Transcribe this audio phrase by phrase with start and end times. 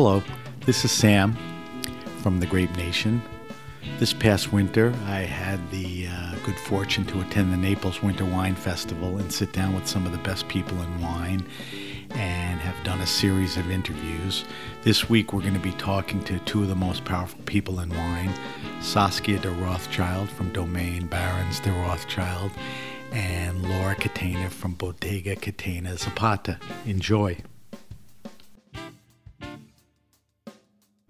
[0.00, 0.22] Hello,
[0.64, 1.36] this is Sam
[2.22, 3.20] from the Grape Nation.
[3.98, 8.54] This past winter, I had the uh, good fortune to attend the Naples Winter Wine
[8.54, 11.44] Festival and sit down with some of the best people in wine
[12.10, 14.44] and have done a series of interviews.
[14.84, 17.88] This week, we're going to be talking to two of the most powerful people in
[17.88, 18.32] wine
[18.80, 22.52] Saskia de Rothschild from Domaine Barons de Rothschild
[23.10, 26.60] and Laura Catena from Bodega Catena Zapata.
[26.86, 27.36] Enjoy.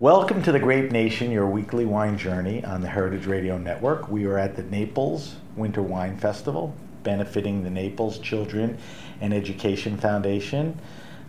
[0.00, 4.08] Welcome to the Grape Nation, your weekly wine journey on the Heritage Radio Network.
[4.08, 6.72] We are at the Naples Winter Wine Festival,
[7.02, 8.78] benefiting the Naples Children
[9.20, 10.78] and Education Foundation.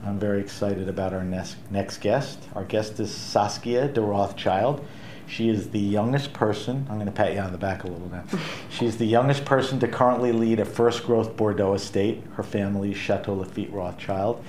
[0.06, 2.38] I'm very excited about our next, next guest.
[2.54, 4.86] Our guest is Saskia de Rothschild.
[5.26, 8.10] She is the youngest person, I'm going to pat you on the back a little
[8.10, 8.24] now.
[8.70, 13.36] She's the youngest person to currently lead a first growth Bordeaux estate, her family's Chateau
[13.36, 14.46] Lafite Rothschild,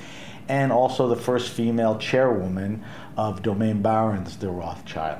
[0.50, 2.84] and also the first female chairwoman
[3.20, 5.18] of Domaine Barons de Rothschild.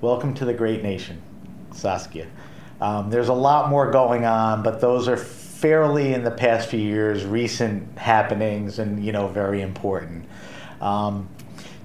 [0.00, 1.20] Welcome to the Grape Nation,
[1.72, 2.28] Saskia.
[2.80, 6.78] Um, there's a lot more going on, but those are fairly in the past few
[6.78, 10.26] years recent happenings and you know very important.
[10.80, 11.28] Um,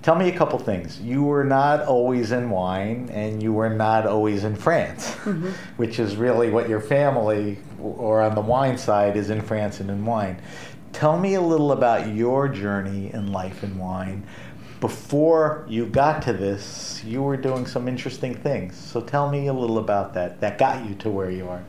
[0.04, 1.02] tell me a couple things.
[1.02, 5.48] You were not always in wine, and you were not always in France, mm-hmm.
[5.78, 9.90] which is really what your family, or on the wine side, is in France and
[9.90, 10.40] in wine.
[10.92, 14.28] Tell me a little about your journey in life in wine
[14.80, 18.78] before you got to this, you were doing some interesting things.
[18.78, 20.40] So tell me a little about that.
[20.40, 21.64] That got you to where you are.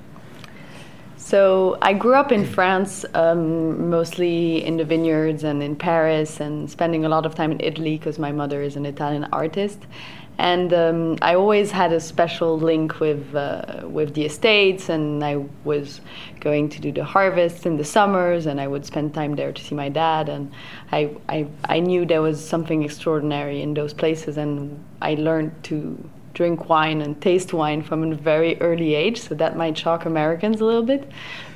[1.17, 6.69] So I grew up in France, um, mostly in the vineyards and in Paris, and
[6.69, 9.79] spending a lot of time in Italy because my mother is an Italian artist
[10.41, 15.45] and um, I always had a special link with uh, with the estates, and I
[15.65, 16.01] was
[16.41, 19.63] going to do the harvests in the summers, and I would spend time there to
[19.63, 20.51] see my dad, and
[20.93, 25.79] I I, I knew there was something extraordinary in those places, and I learned to
[26.33, 30.63] drink wine and taste wine from a very early age, so that might shock Americans
[30.63, 31.11] a little bit,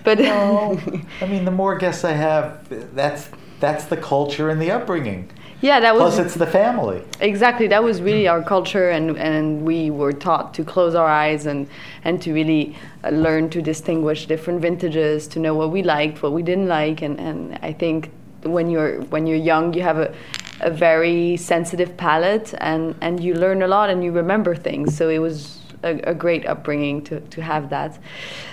[0.05, 0.79] but well,
[1.23, 3.31] I mean, the more guests I have, that's
[3.61, 5.31] that's the culture and the upbringing.
[5.65, 6.17] Yeah, that was.
[6.17, 7.03] Plus, it's the family.
[7.21, 11.47] Exactly, that was really our culture, and and we were taught to close our eyes
[11.47, 11.67] and
[12.05, 16.33] and to really uh, learn to distinguish different vintages, to know what we liked, what
[16.33, 18.11] we didn't like, and and I think
[18.43, 20.13] when you're when you're young, you have a
[20.61, 24.95] a very sensitive palate, and and you learn a lot, and you remember things.
[24.95, 27.99] So it was a, a, great upbringing to, to have that.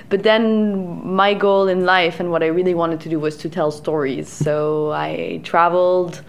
[0.08, 3.50] But then my goal in life and what I really wanted to do was to
[3.50, 4.28] tell stories.
[4.28, 6.22] So I traveled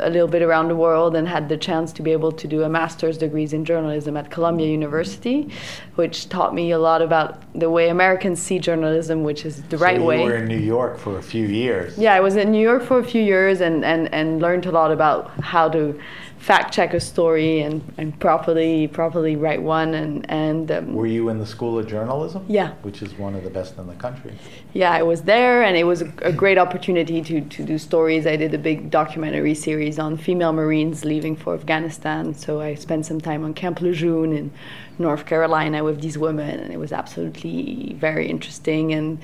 [0.00, 2.62] a little bit around the world and had the chance to be able to do
[2.62, 5.50] a master's degrees in journalism at Columbia University,
[5.96, 9.84] which taught me a lot about the way Americans see journalism, which is the so
[9.84, 10.18] right you way.
[10.20, 11.96] You were in New York for a few years.
[11.98, 14.70] Yeah, I was in New York for a few years and, and, and learned a
[14.70, 15.98] lot about how to
[16.38, 21.28] fact check a story and, and properly properly write one and and um, Were you
[21.28, 22.44] in the School of Journalism?
[22.46, 22.72] Yeah.
[22.82, 24.32] Which is one of the best in the country.
[24.72, 28.26] yeah I was there and it was a, a great opportunity to to do stories.
[28.26, 32.34] I did a big documentary series on female Marines leaving for Afghanistan.
[32.34, 34.52] So I spent some time on Camp Lejeune in
[34.98, 39.18] North Carolina with these women and it was absolutely very interesting and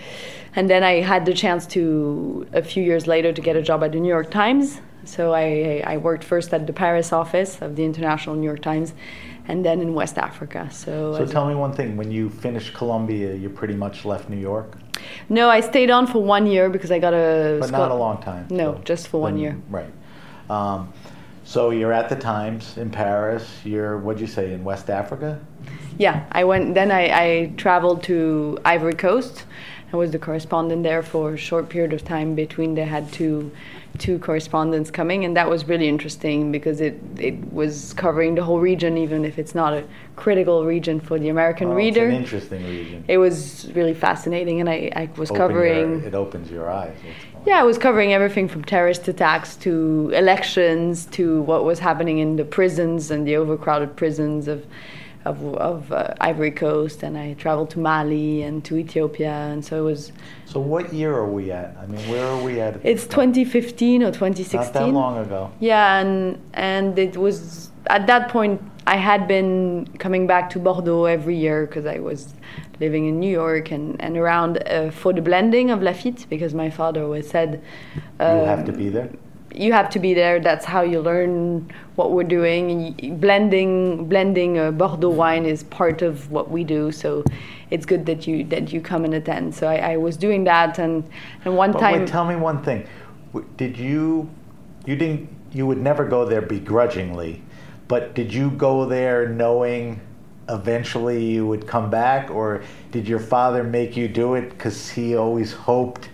[0.55, 3.83] and then I had the chance to a few years later to get a job
[3.83, 7.75] at the New York Times so I, I worked first at the Paris office of
[7.77, 8.95] the International New York Times
[9.49, 10.69] and then in West Africa.
[10.71, 11.97] So, So tell me one thing.
[11.97, 14.79] When you finished Columbia, you pretty much left New York,
[15.29, 17.59] no, I stayed on for one year because I got a.
[17.61, 18.47] but not a long time.
[18.51, 19.57] No, so- just for one year.
[19.69, 19.93] Right.
[20.51, 20.93] Um,
[21.53, 23.45] so you're at the Times in Paris.
[23.63, 25.39] You're what'd you say in West Africa?
[25.99, 26.75] Yeah, I went.
[26.75, 29.45] Then I, I traveled to Ivory Coast.
[29.93, 33.51] I was the correspondent there for a short period of time between they had two
[33.99, 38.59] two correspondents coming, and that was really interesting because it it was covering the whole
[38.59, 39.85] region, even if it's not a
[40.17, 42.07] critical region for the American Oh, reader.
[42.07, 43.05] It's an interesting region.
[43.09, 45.89] it was really fascinating, and I, I was Open covering.
[45.99, 46.97] Your, it opens your eyes.
[47.32, 47.32] on.
[47.45, 52.37] Yeah, I was covering everything from terrorist attacks to elections to what was happening in
[52.37, 54.65] the prisons and the overcrowded prisons of
[55.25, 59.79] of, of uh, Ivory Coast, and I traveled to Mali and to Ethiopia, and so
[59.79, 60.13] it was.
[60.47, 61.77] So what year are we at?
[61.81, 62.81] I mean, where are we at?
[62.85, 64.61] It's 2015 or 2016.
[64.61, 65.53] Not that long ago.
[65.61, 71.05] Yeah, and and it was at that point I had been coming back to Bordeaux
[71.05, 72.35] every year because I was
[72.81, 76.71] living in New York and and around uh, for the blending of Lafite because my
[76.71, 77.63] father always said
[78.21, 79.11] you have to um, be there.
[79.55, 80.41] you have to be there.
[80.41, 82.95] That's how you learn what we're doing.
[83.21, 86.91] Blending blending uh, Bordeaux wine is part of what we do.
[86.93, 87.25] So
[87.71, 89.55] it's good that you that you come and attend.
[89.55, 91.05] So I, I was doing that, and
[91.45, 92.01] and one But time.
[92.01, 92.87] wait, tell me one thing.
[93.57, 94.29] Did you,
[94.85, 97.43] you didn't, you would never go there begrudgingly,
[97.93, 100.01] but did you go there knowing
[100.49, 105.15] eventually you would come back, or did your father make you do it because he
[105.15, 106.09] always hoped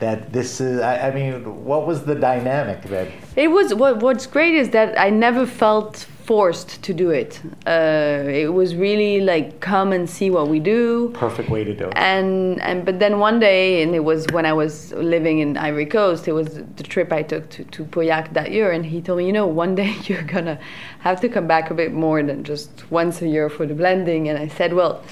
[0.00, 0.80] that this is?
[0.80, 3.08] I, I mean, what was the dynamic that?
[3.36, 7.40] It was what what's great is that I never felt forced to do it.
[7.66, 11.10] Uh, it was really like come and see what we do.
[11.14, 11.94] Perfect way to do it.
[11.96, 15.86] And and but then one day, and it was when I was living in Ivory
[15.86, 16.28] Coast.
[16.28, 19.26] It was the trip I took to to Pauillac that year, and he told me,
[19.26, 20.58] you know, one day you're gonna
[21.00, 24.28] have to come back a bit more than just once a year for the blending.
[24.28, 25.02] And I said, well.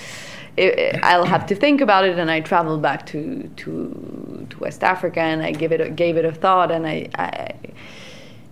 [0.58, 4.82] I I'll have to think about it, and I traveled back to to to West
[4.82, 7.52] Africa, and I give it a, gave it a thought, and I, I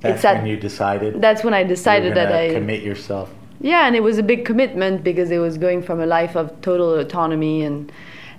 [0.01, 1.21] That's when you decided.
[1.21, 3.31] that's when I decided that I commit yourself.
[3.61, 6.61] yeah, and it was a big commitment because it was going from a life of
[6.61, 7.91] total autonomy and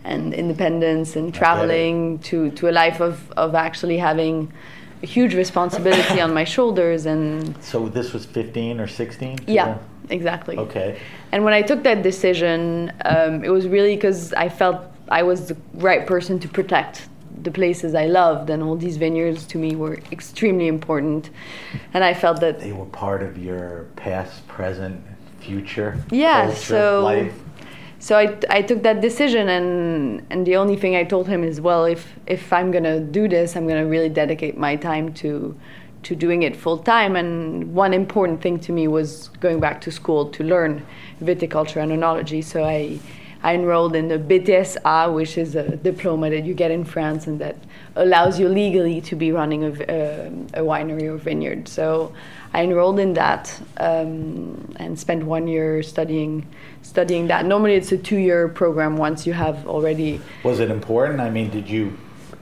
[0.04, 4.54] and independence and traveling to, to a life of, of actually having
[5.02, 9.40] a huge responsibility on my shoulders and So this was 15 or 16?
[9.48, 9.80] yeah,
[10.10, 10.58] exactly.
[10.58, 11.00] Okay.
[11.32, 15.48] And when I took that decision, um, it was really because I felt I was
[15.48, 17.08] the right person to protect
[17.42, 21.30] the places I loved, and all these vineyards to me were extremely important.
[21.94, 25.02] And I felt that They were part of your past, present,
[25.40, 25.98] future.
[26.12, 27.34] Yeah, culture, so- life.
[27.98, 31.60] So I, I took that decision, and and the only thing I told him is,
[31.60, 35.56] well, if if I'm gonna do this, I'm gonna really dedicate my time to
[36.06, 37.16] to doing it full time.
[37.16, 40.86] And one important thing to me was going back to school to learn
[41.22, 42.44] viticulture and enology.
[42.44, 43.00] So I
[43.44, 47.40] I enrolled in the BTSA, which is a diploma that you get in France and
[47.40, 47.56] that
[47.96, 51.68] allows you legally to be running a, um, a winery or vineyard.
[51.68, 52.12] So
[52.54, 56.48] I enrolled in that um, and spent one year studying
[56.82, 57.46] studying that.
[57.46, 60.22] Normally, it's a two-year program once you have already.
[60.44, 61.20] Was it important?
[61.20, 61.96] I mean, did you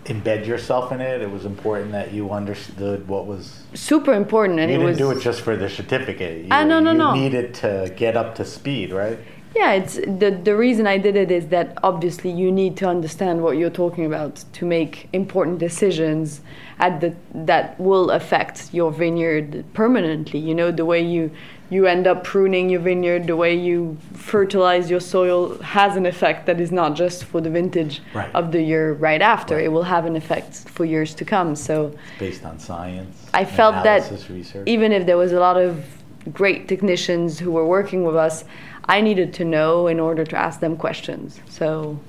[0.05, 1.21] embed yourself in it?
[1.21, 3.63] It was important that you understood what was.
[3.73, 6.43] Super important, and you it didn't was do it just for the certificate.
[6.45, 7.13] You, Ah, no, no, you no.
[7.13, 9.19] needed to get up to speed, right?
[9.55, 13.43] Yeah, it's the the reason I did it is that obviously you need to understand
[13.43, 16.41] what you're talking about to make important decisions
[16.79, 20.39] at the that will affect your vineyard permanently.
[20.39, 21.29] You know the way you
[21.69, 26.45] you end up pruning your vineyard, the way you fertilize your soil has an effect
[26.45, 28.29] that is not just for the vintage Right.
[28.35, 29.55] of the year right after.
[29.55, 29.65] Right.
[29.65, 31.55] It will have an effect for years to come.
[31.55, 33.27] So Based on science.
[33.33, 34.67] I felt that research.
[34.67, 35.83] even if there was a lot of
[36.31, 38.45] great technicians who were working with us,
[38.85, 41.39] I needed to know in order to ask them questions.
[41.49, 41.99] So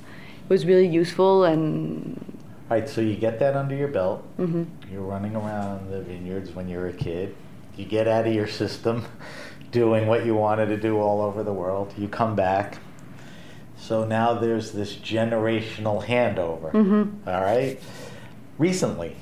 [0.44, 2.20] it was really useful and
[2.70, 4.24] Right, so you get that under your belt.
[4.38, 4.64] Mm-hmm.
[4.92, 7.34] You're running around the vineyards when you're a kid.
[7.76, 9.04] You get out of your system,
[9.74, 11.92] doing what you wanted to do all over the world.
[11.98, 12.78] You come back.
[13.76, 16.70] So now there's this generational handover.
[16.72, 17.28] Mm-hmm.
[17.28, 17.78] all right.
[18.56, 19.16] Recently,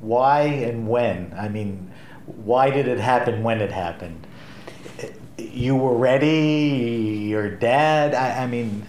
[0.00, 1.34] why and when?
[1.36, 1.90] I mean,
[2.26, 4.24] why did it happen when it happened?
[5.36, 7.26] You were ready.
[7.28, 8.14] Your dad.
[8.14, 8.86] I, I mean,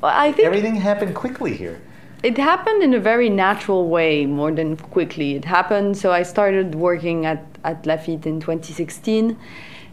[0.00, 1.82] Well, I think everything happened quickly here.
[2.24, 5.34] It happened in a very natural way more than quickly.
[5.34, 9.36] It happened, so I started working at, at Lafite in 2016,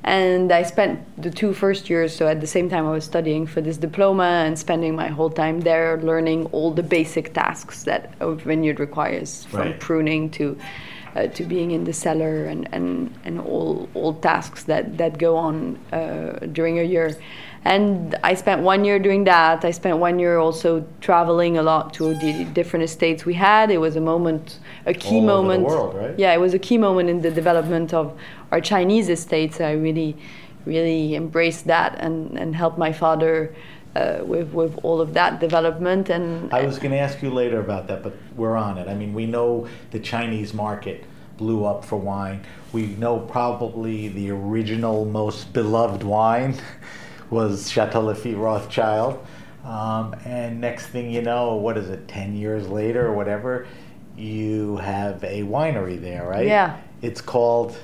[0.05, 3.45] and I spent the two first years, so at the same time I was studying
[3.45, 8.13] for this diploma and spending my whole time there learning all the basic tasks that
[8.21, 9.79] a vineyard requires, from Right.
[9.81, 10.57] pruning to
[11.15, 15.35] uh, to being in the cellar and, and, and all, all tasks that, that go
[15.35, 17.13] on uh, during a year.
[17.63, 19.63] And I spent one year doing that.
[19.63, 23.70] I spent one year also traveling a lot to the different estates we had.
[23.70, 25.63] It was a moment, a key All over the moment.
[25.65, 26.18] world, right?
[26.18, 28.18] Yeah, it was a key moment in the development of
[28.51, 29.62] our Chinese estates.
[29.62, 30.18] I really,
[30.65, 33.53] really embraced that and, and helped my father
[33.96, 36.10] uh, with, with all of that development.
[36.10, 38.88] And I was going to ask you later about that, but we're on it.
[38.88, 41.03] I mean, we know the Chinese market
[41.38, 42.41] blew up for wine.
[42.72, 46.56] We know probably the original, most beloved wine
[47.31, 49.25] was Chateau Lafite Rothschild.
[49.65, 53.67] Um, and next thing you know, what is it, 10 years later or whatever,
[54.17, 56.45] you have a winery there, right?
[56.45, 56.79] Yeah.
[57.01, 57.77] It's called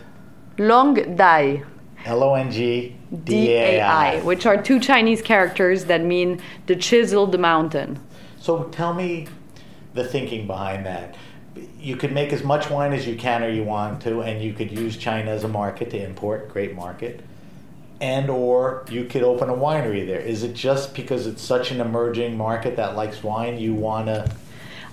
[0.59, 1.63] Long Dai.
[2.05, 3.81] L O N G D A.
[3.81, 7.99] I, which are two Chinese characters that mean the chiseled mountain.
[8.39, 9.27] So tell me
[9.93, 11.15] the thinking behind that.
[11.79, 14.53] You could make as much wine as you can or you want to, and you
[14.53, 17.23] could use China as a market to import, great market.
[17.99, 20.19] And or you could open a winery there.
[20.19, 24.29] Is it just because it's such an emerging market that likes wine you wanna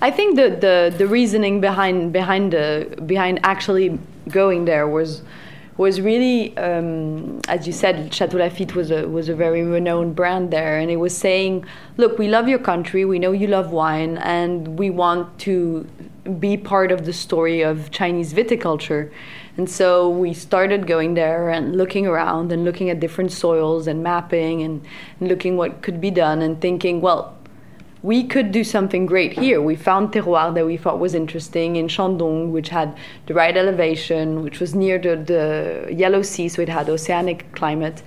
[0.00, 5.22] I think the, the, the reasoning behind behind the behind actually going there was
[5.76, 10.50] was really, um, as you said, Chateau Lafite was a was a very renowned brand
[10.50, 11.64] there, and it was saying,
[11.96, 15.86] look, we love your country, we know you love wine, and we want to
[16.38, 19.10] be part of the story of Chinese viticulture.
[19.56, 24.02] And so we started going there and looking around and looking at different soils and
[24.02, 24.84] mapping and,
[25.20, 27.36] and looking what could be done and thinking, well,
[28.02, 29.62] we could do something great here.
[29.62, 32.94] We found terroir that we thought was interesting in Shandong, which had
[33.26, 38.02] the right elevation, which was near the, the Yellow Sea, so it had oceanic climate.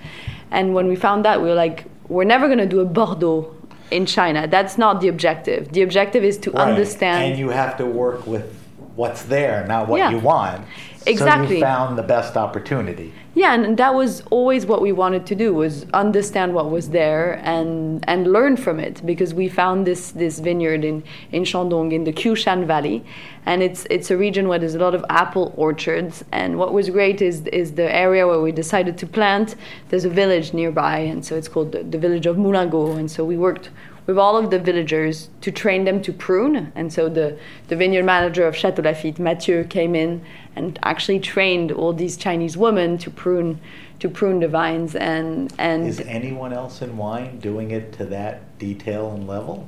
[0.52, 3.56] And when we found that, we were like, we're never going to do a Bordeaux
[3.90, 4.48] in China.
[4.48, 5.72] That's not the objective.
[5.72, 6.68] The objective is to Right.
[6.68, 7.32] understand.
[7.32, 8.54] And you have to work with
[8.96, 10.12] what's there, not what Yeah.
[10.12, 10.62] you want.
[11.08, 11.56] So Exactly.
[11.56, 13.14] you found the best opportunity.
[13.34, 17.40] Yeah, and that was always what we wanted to do was understand what was there
[17.44, 22.04] and and learn from it because we found this this vineyard in in Shandong in
[22.04, 23.06] the Qiushan Valley,
[23.46, 26.26] and it's it's a region where there's a lot of apple orchards.
[26.32, 29.56] And what was great is is the area where we decided to plant.
[29.90, 32.98] There's a village nearby, and so it's called the, the village of Moulingot.
[32.98, 33.70] And so we worked
[34.08, 36.72] with all of the villagers to train them to prune.
[36.74, 37.38] And so the,
[37.68, 42.58] the vineyard manager of Chateau Lafite, Mathieu, came in and actually trained all these Chinese
[42.58, 43.60] women to prune
[44.00, 48.58] to prune the vines and and Is anyone else in wine doing it to that
[48.60, 49.68] detail and level?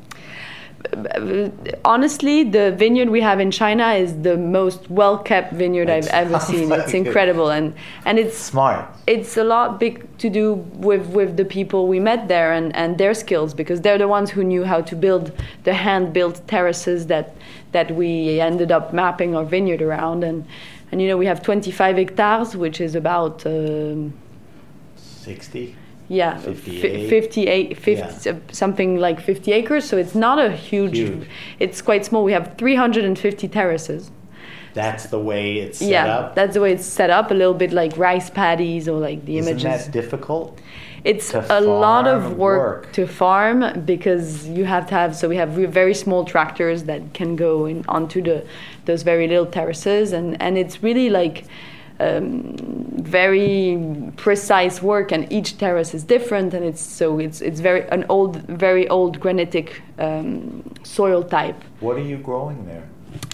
[1.86, 6.40] Honestly the vineyard we have in China is the most well kept vineyard I've ever
[6.52, 6.70] seen.
[6.70, 7.06] like It's it.
[7.06, 7.74] incredible and
[8.06, 8.86] and it's Smart.
[9.08, 10.54] it's a lot big to do
[10.88, 14.30] with with the people we met there and and their skills because they're the ones
[14.32, 15.32] who knew how to build
[15.64, 17.36] the hand built terraces that
[17.72, 20.46] that we ended up mapping our vineyard around and
[20.92, 24.14] and you know we have 25 hectares which is about um,
[24.96, 25.76] 60?
[26.10, 27.10] Yeah 58.
[27.10, 28.34] 58 50, Yeah.
[28.34, 31.28] uh, something like 50 acres so it's not a huge, Huge.
[31.60, 34.12] it's quite small we have 350 terraces
[34.74, 36.36] That's the way it's set yeah up?
[36.36, 39.38] that's the way it's set up a little bit like rice paddies or like the
[39.38, 40.60] Isn't images that difficult?
[41.04, 42.92] it's a lot of work, work?
[42.94, 45.50] to farm because you have to have so we have
[45.82, 48.38] very small tractors that can go in onto the
[48.86, 51.46] those very little terraces and and it's really like
[52.00, 52.56] um,
[53.02, 58.06] very precise work and each terrace is different and it's so it's it's very an
[58.10, 62.84] old very old granitic um, soil type What are you growing there?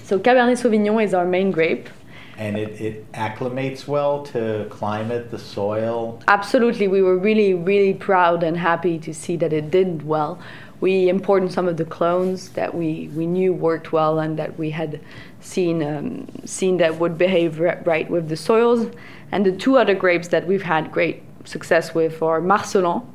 [0.04, 1.90] so cabernet sauvignon is our main grape
[2.38, 6.20] And it, it acclimates well to climate, the soil.
[6.28, 10.38] Absolutely, we were really, really proud and happy to see that it did well.
[10.82, 14.72] We imported some of the clones that we, we knew worked well and that we
[14.72, 15.00] had
[15.46, 18.94] seen um, seen that would behave ri- right with the soils.
[19.32, 23.06] And the two other grapes that we've had great success with are Marselan,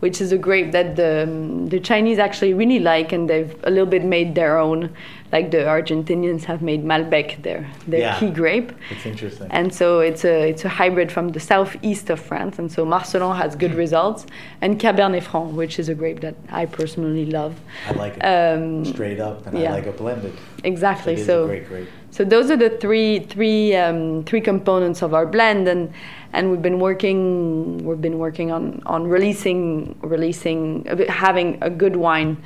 [0.00, 3.70] which is a grape that the um, the Chinese actually really like, and they've a
[3.70, 4.90] little bit made their own.
[5.30, 8.18] Like the Argentinians have made Malbec their their Yeah.
[8.18, 8.72] key grape.
[8.90, 9.48] It's interesting.
[9.50, 13.36] And so it's a it's a hybrid from the southeast of France, and so Marselan
[13.36, 14.24] has good results,
[14.62, 17.54] and Cabernet Franc, which is a grape that I personally love.
[17.88, 19.70] I like it Um, straight up, and yeah.
[19.72, 20.32] I like it blended.
[20.64, 21.12] Exactly.
[21.12, 21.88] It is so a great grape.
[22.10, 25.92] So those are the three three um, three components of our blend, and
[26.32, 32.42] and we've been working we've been working on on releasing releasing having a good wine.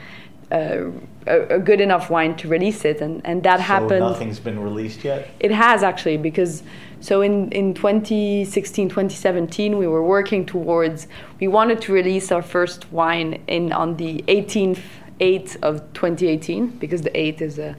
[0.50, 0.90] Uh,
[1.26, 4.00] a, a, good enough wine to release it, and, and that so happened.
[4.00, 5.30] Nothing's been released yet.
[5.40, 6.62] It has actually, because
[7.00, 11.06] so in in 2016, 2017, we were working towards.
[11.40, 14.80] We wanted to release our first wine in on the 18th
[15.20, 17.76] 8th of 2018 because the 8th is a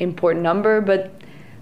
[0.00, 1.19] important number, but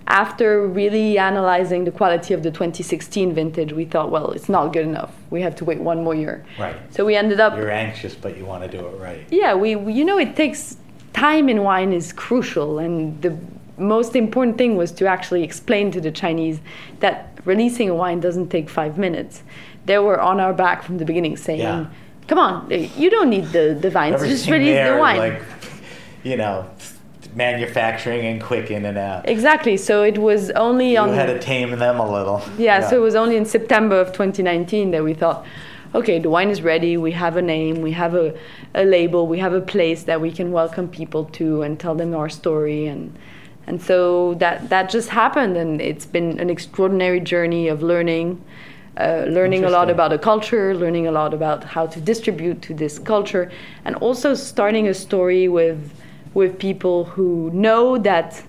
[0.08, 4.86] after really analyzing the quality of the 2016 vintage, we thought, well, it's not good
[4.86, 5.14] enough.
[5.28, 6.44] We have to wait one more year.
[6.58, 6.76] Right.
[6.90, 7.56] So we ended up.
[7.56, 9.26] You're anxious, but you want to do it right.
[9.30, 10.78] Yeah, we, we you know it takes
[11.12, 13.38] time in wine is crucial, and the
[13.76, 16.58] most important thing was to actually explain to the Chinese
[17.00, 19.42] that releasing a wine doesn't take five minutes.
[19.84, 21.60] They were on our back from the beginning, saying.
[21.60, 21.86] Yeah.
[22.28, 24.16] Come on, you don't need the, the vines.
[24.16, 25.18] Everything just release there, the wine.
[25.18, 25.42] Like,
[26.24, 26.70] you know,
[27.34, 29.28] manufacturing and quick in and out.
[29.28, 29.76] Exactly.
[29.76, 31.08] So it was only you on.
[31.08, 32.42] You had to tame them a little.
[32.58, 35.46] Yeah, yeah, So it was only in September of 2019 that we thought,
[35.94, 36.96] okay, the wine is ready.
[36.96, 37.82] We have a name.
[37.82, 38.36] We have a,
[38.74, 39.26] a label.
[39.26, 42.86] We have a place that we can welcome people to and tell them our story
[42.86, 43.16] and.
[43.66, 48.42] And so that, that just happened, and it's been an extraordinary journey of learning,
[48.96, 52.72] uh, learning a lot about a culture, learning a lot about how to distribute to
[52.72, 53.50] this culture,
[53.84, 55.92] and also starting a story with
[56.34, 58.42] with people who know that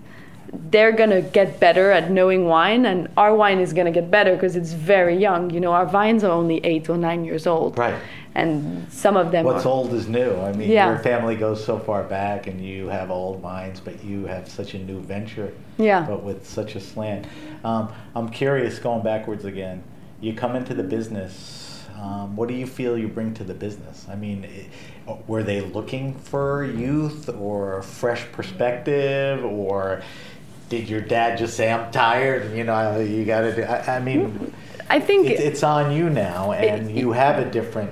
[0.72, 4.56] they're gonna get better at knowing wine, and our wine is gonna get better because
[4.56, 5.50] it's very young.
[5.50, 7.78] You know, our vines are only eight or nine years old.
[7.78, 7.96] Right.
[8.36, 9.44] And some of them.
[9.44, 10.36] What's are, old is new.
[10.40, 10.90] I mean, yeah.
[10.90, 14.74] your family goes so far back, and you have old vines, but you have such
[14.74, 15.54] a new venture.
[15.78, 16.06] Yeah.
[16.08, 17.28] But with such a slant.
[17.64, 19.84] Um, I'm curious, going backwards again.
[20.22, 21.70] You come into the business
[22.00, 24.06] um, what do you feel you bring to the business?
[24.10, 24.68] I mean, it,
[25.28, 30.02] were they looking for youth or fresh perspective, or
[30.70, 32.44] did your dad just say, "I'm tired"?
[32.44, 33.64] And, you know, you got to do.
[33.64, 34.54] I, I, mean,
[34.90, 37.92] I think it, it's on you now, and it, you have a different.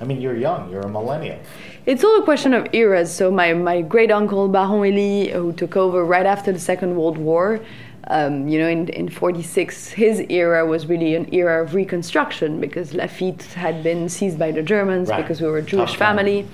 [0.00, 0.70] I mean, you're young.
[0.70, 1.38] You're a millennial.
[1.84, 3.12] It's all a question of eras.
[3.12, 7.18] So my, my great uncle Baron Elie, who took over right after the Second World
[7.18, 7.60] War,
[8.08, 12.94] um, you know, in, in 46, his era was really an era of reconstruction because
[12.94, 15.22] Lafite had been seized by the Germans right.
[15.22, 16.46] because we were a Jewish family.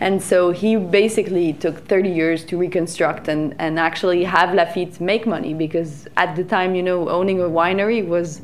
[0.00, 5.26] And so he basically took 30 years to reconstruct and, and actually have Lafite make
[5.26, 8.42] money because at the time, you know, owning a winery was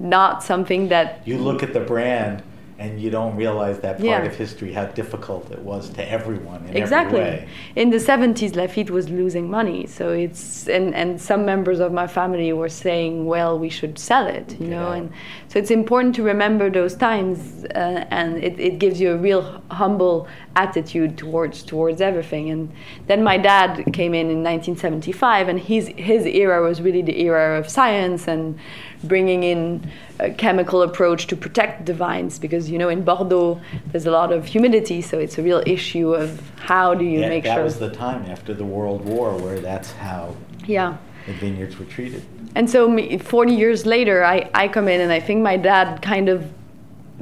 [0.00, 1.22] not something that.
[1.24, 2.42] You look at the brand
[2.82, 4.22] and you don't realize that part yeah.
[4.30, 7.20] of history how difficult it was to everyone in exactly.
[7.20, 7.48] every way.
[7.76, 12.08] In the 70s, Lafite was losing money, so it's and and some members of my
[12.18, 15.12] family were saying, well, we should sell it, you know, and
[15.48, 19.42] so it's important to remember those times, uh, and it, it gives you a real
[19.70, 22.50] humble attitude towards towards everything.
[22.50, 22.72] And
[23.06, 27.58] then my dad came in in 1975, and his his era was really the era
[27.60, 28.58] of science and
[29.02, 34.06] bringing in a chemical approach to protect the vines because you know in Bordeaux there's
[34.06, 37.44] a lot of humidity, so it's a real issue of how do you yeah, make
[37.44, 37.58] that sure.
[37.58, 40.36] That was the time after the World War where that's how
[40.66, 40.96] yeah.
[41.26, 42.24] the vineyards were treated.
[42.54, 46.02] And so, me, 40 years later, I, I come in, and I think my dad
[46.02, 46.50] kind of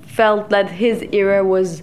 [0.03, 1.83] felt that his era was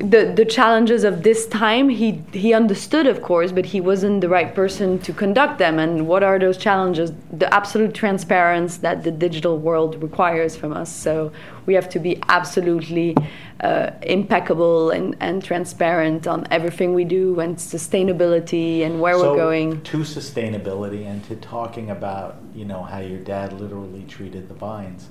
[0.00, 4.28] the the challenges of this time he he understood of course but he wasn't the
[4.28, 5.78] right person to conduct them.
[5.78, 7.12] And what are those challenges?
[7.32, 10.90] The absolute transparency that the digital world requires from us.
[10.90, 11.32] So
[11.66, 13.16] we have to be absolutely
[13.60, 19.36] uh, impeccable and, and transparent on everything we do and sustainability and where so we're
[19.36, 19.82] going.
[19.82, 25.08] to sustainability and to talking about you know how your dad literally treated the vines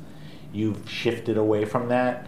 [0.54, 2.28] you've shifted away from that?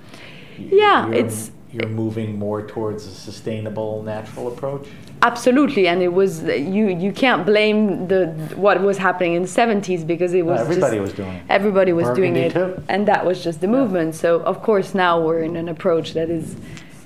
[0.57, 4.87] Yeah You're, it's you're moving more towards a sustainable natural approach
[5.23, 10.05] absolutely and it was you you can't blame the what was happening in the 70s
[10.05, 12.83] because it was no, everybody just, was doing it everybody was Burgundy doing it too.
[12.87, 13.73] and that was just the yeah.
[13.73, 16.55] movement so of course now we're in an approach that is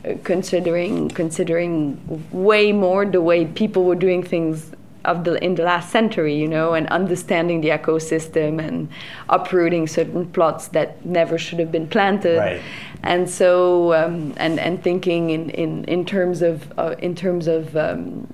[0.06, 4.72] uh, considering considering way more the way people were doing things
[5.08, 8.90] of the in the last century, you know, and understanding the ecosystem and
[9.30, 12.38] uprooting certain plots that never should have been planted.
[12.38, 12.62] Right.
[13.04, 17.76] And so, um, and and thinking in in in terms of uh, in terms of
[17.76, 18.28] um,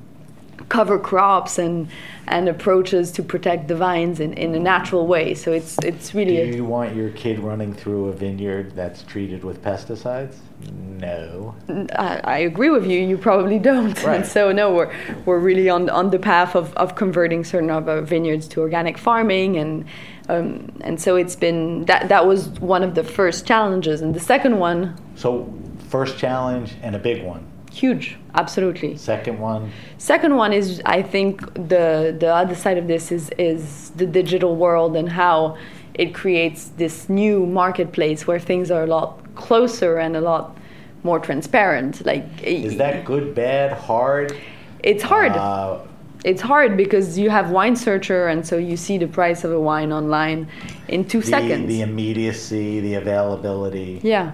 [0.69, 1.87] cover crops and
[2.27, 5.33] and approaches to protect the vines in, in a natural way.
[5.33, 6.51] So it's it's really.
[6.51, 10.37] Do you want your kid running through a vineyard that's treated with pesticides?
[10.71, 11.53] No.
[11.97, 12.99] I, I agree with you.
[12.99, 13.93] You probably don't.
[14.03, 14.25] Right.
[14.25, 14.93] so no, we're
[15.25, 18.97] we're really on on the path of, of converting certain of our vineyards to organic
[18.97, 19.85] farming and.
[20.29, 24.21] Um, and so it's been that that was one of the first challenges and the
[24.21, 25.53] second one so
[25.89, 28.97] first challenge and a big one huge, absolutely.
[28.97, 33.91] Second one, Second one is I think the the other side of this is is
[33.91, 35.57] the digital world and how
[35.93, 40.57] it creates this new marketplace where things are a lot closer and a lot
[41.03, 42.05] more transparent.
[42.05, 44.35] Like is that good, bad, hard?
[44.83, 45.31] it's hard.
[45.31, 45.79] Uh,
[46.23, 49.59] it's hard because you have wine searcher and so you see the price of a
[49.59, 50.47] wine online
[50.87, 51.67] in two the, seconds.
[51.67, 53.99] the immediacy, the availability.
[54.03, 54.31] Yeah,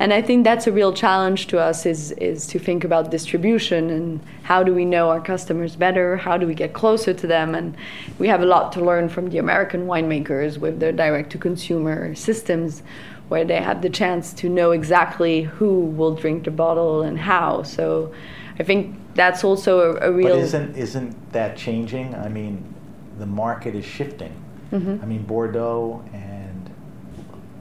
[0.00, 3.90] and I think that's a real challenge to us is is to think about distribution
[3.90, 6.16] and how do we know our customers better?
[6.16, 7.54] How do we get closer to them?
[7.54, 7.76] And
[8.18, 12.14] we have a lot to learn from the American winemakers with their direct to consumer
[12.14, 12.82] systems,
[13.28, 17.62] where they have the chance to know exactly who will drink the bottle and how.
[17.62, 18.10] So,
[18.58, 20.36] I think that's also a, a real.
[20.36, 22.14] But isn't isn't that changing?
[22.14, 22.54] I mean,
[23.18, 24.32] the market is shifting.
[24.72, 25.02] Mm-hmm.
[25.02, 26.29] I mean, Bordeaux and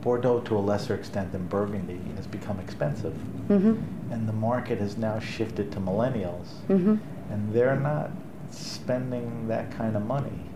[0.02, 3.14] Bordeaux, to a lesser extent than Burgundy, has become expensive,
[3.50, 3.78] Mhm.
[4.12, 7.00] and the market has now shifted to millennials, Mhm.
[7.32, 8.12] and they're not
[8.50, 10.49] spending that kind of money.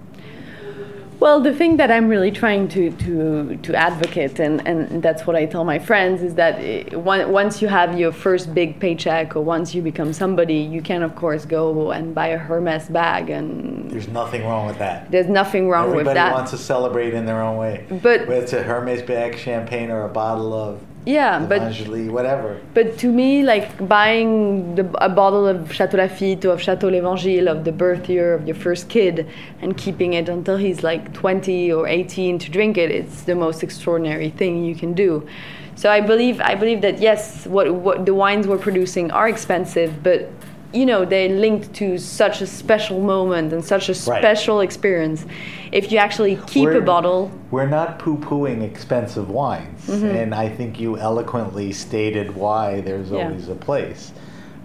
[1.20, 5.38] Well, the thing that I'm really trying to, to, to advocate, and, and that's what
[5.38, 9.36] I tell my friends, is that eh, on- once you have your first big paycheck
[9.38, 13.30] or once you become somebody, you can, of course, go and buy a Hermes bag,
[13.30, 15.10] and There's nothing wrong with that.
[15.12, 16.22] there's nothing wrong Everybody with that.
[16.28, 17.86] Everybody wants to celebrate in their own way.
[17.90, 22.60] But- whether it's a Hermes bag, champagne, or a bottle of yeah, but Evangelie, whatever.
[22.74, 27.48] But to me, like buying the, a bottle of Chateau Lafite or of Chateau l'Evangile
[27.48, 29.28] of the birth year of your first kid
[29.62, 33.64] and keeping it until he's like 20 or 18 to drink it, it's the most
[33.64, 35.28] extraordinary thing you can do.
[35.76, 40.04] So I believe I believe that yes, what what the wines we're producing are expensive,
[40.04, 40.30] but
[40.74, 44.20] you know they're linked to such a special moment and such a Right.
[44.22, 45.26] special experience.
[45.72, 50.06] If you actually keep a We're- bottle, We're not poo-pooing expensive wines, Mm-hmm.
[50.06, 53.26] and I think you eloquently stated why there's Yeah.
[53.28, 54.12] always a place.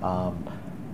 [0.03, 0.37] Um,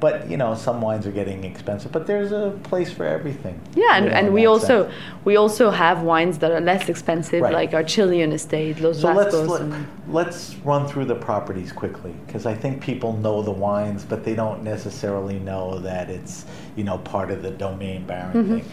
[0.04, 3.56] but you know, some wines are getting expensive, but there's a place for everything.
[3.74, 4.94] Yeah, and, and we also sense.
[5.28, 7.54] we also have wines that are less expensive, Right.
[7.60, 9.60] like our Chilean estate, Los So let's Vascos.
[9.60, 9.86] and-
[10.20, 10.40] let's
[10.70, 14.60] run through the properties quickly because I think people know the wines, but they don't
[14.74, 16.34] necessarily know that it's
[16.78, 18.54] you know part of the domain baron Mm-hmm.
[18.58, 18.64] thing.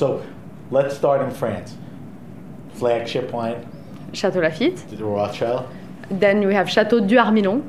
[0.00, 0.06] So
[0.76, 1.70] let's start in France.
[2.80, 3.60] Flagship wine,
[4.12, 4.78] Chateau Lafite.
[4.98, 5.62] the Rothschild.
[6.24, 7.62] Then we have Chateau Duhart-Milon,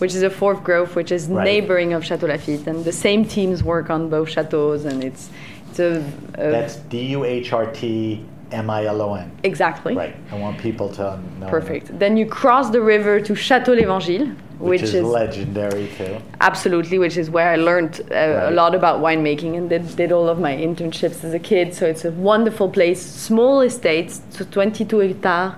[0.00, 1.44] which is a fourth growth, which is Right.
[1.44, 5.30] neighboring of Chateau Lafite, and the same teams work on both chateaux, and it's
[5.70, 6.02] it's a,
[6.34, 9.30] a That's D U H R T M I L O N.
[9.44, 10.16] exactly Right.
[10.32, 11.04] I want people to
[11.38, 11.46] know.
[11.48, 11.84] perfect.
[12.02, 14.26] Then you cross the river to Chateau l'Evangile,
[14.58, 16.16] Which, which, is, legendary too.
[16.40, 20.28] Absolutely, which is where I learned uh, a lot about winemaking and did, did all
[20.28, 21.72] of my internships as a kid.
[21.78, 25.52] So it's a wonderful place, small estates, so 22 hectares,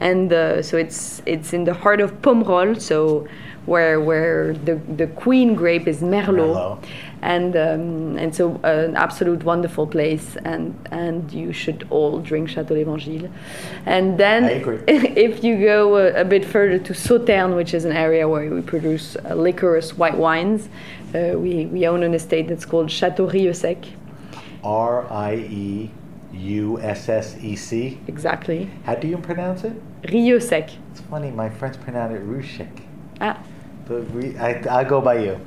[0.00, 3.26] and uh, so it's it's in the heart of Pomerol, so
[3.66, 6.84] where where the, the queen grape is Merlot, Merlot.
[7.22, 12.74] and um, and so an absolute wonderful place, and and you should all drink Chateau
[12.74, 13.30] l'Evangile,
[13.86, 14.44] and then
[14.88, 18.60] if you go a, a bit further to Sauternes, which is an area where we
[18.60, 20.68] produce uh, licorice white wines,
[21.14, 23.88] uh, we, we own an estate that's called Chateau Rieussec.
[24.62, 25.90] R I E
[26.32, 28.00] U S S E C.
[28.08, 28.70] Exactly.
[28.84, 29.72] How do you pronounce it?
[30.02, 30.74] Rieussec.
[30.90, 31.30] It's funny.
[31.30, 32.82] My friends pronounce it Rushik.
[33.20, 33.38] Ah.
[33.86, 35.40] But we, I, I go by you.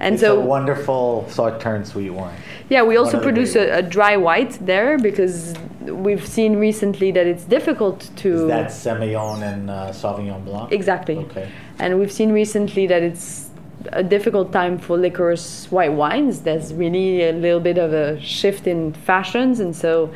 [0.00, 2.40] And it's so, a wonderful Sauternes sweet wine.
[2.70, 6.56] yeah, we also one of the produce a, a dry white there because we've seen
[6.56, 8.34] recently that it's difficult to.
[8.34, 10.72] Is that Semillon and uh, Sauvignon Blanc?
[10.72, 11.18] Exactly.
[11.18, 11.50] Okay.
[11.78, 13.50] And we've seen recently that it's
[13.92, 16.40] a difficult time for licorice white wines.
[16.40, 20.10] There's really a little bit of a shift in fashions, and so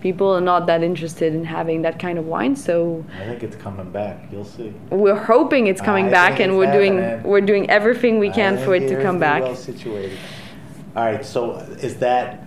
[0.00, 2.56] people are not that interested in having that kind of wine.
[2.56, 4.18] So I think it's coming back.
[4.30, 4.72] You'll see.
[4.90, 7.30] we're hoping it's coming I back, and we're doing happening.
[7.30, 9.42] we're doing everything we can for it to come back.
[9.42, 10.18] Well situated.
[10.94, 11.24] All right.
[11.24, 12.46] So is that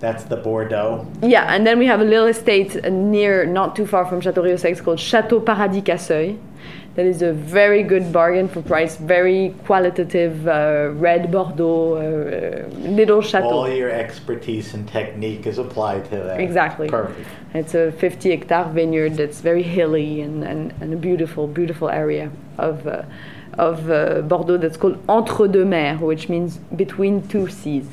[0.00, 1.06] that's the Bordeaux?
[1.22, 4.82] Yeah, and then we have a little estate near, not too far from Chateau Rieussec
[4.82, 6.38] called Chateau Paradis Casseuil.
[6.98, 13.22] That is a very good bargain for price, very qualitative uh, red Bordeaux, uh, little
[13.22, 13.50] chateau.
[13.50, 16.40] All your expertise and technique is applied to that.
[16.40, 16.88] Exactly.
[16.88, 17.28] Perfect.
[17.54, 22.32] It's a 50 hectare vineyard that's very hilly and, and, and a beautiful, beautiful area
[22.58, 23.04] of, uh,
[23.52, 27.86] of uh, Bordeaux that's called Entre deux mers, which means between two seas.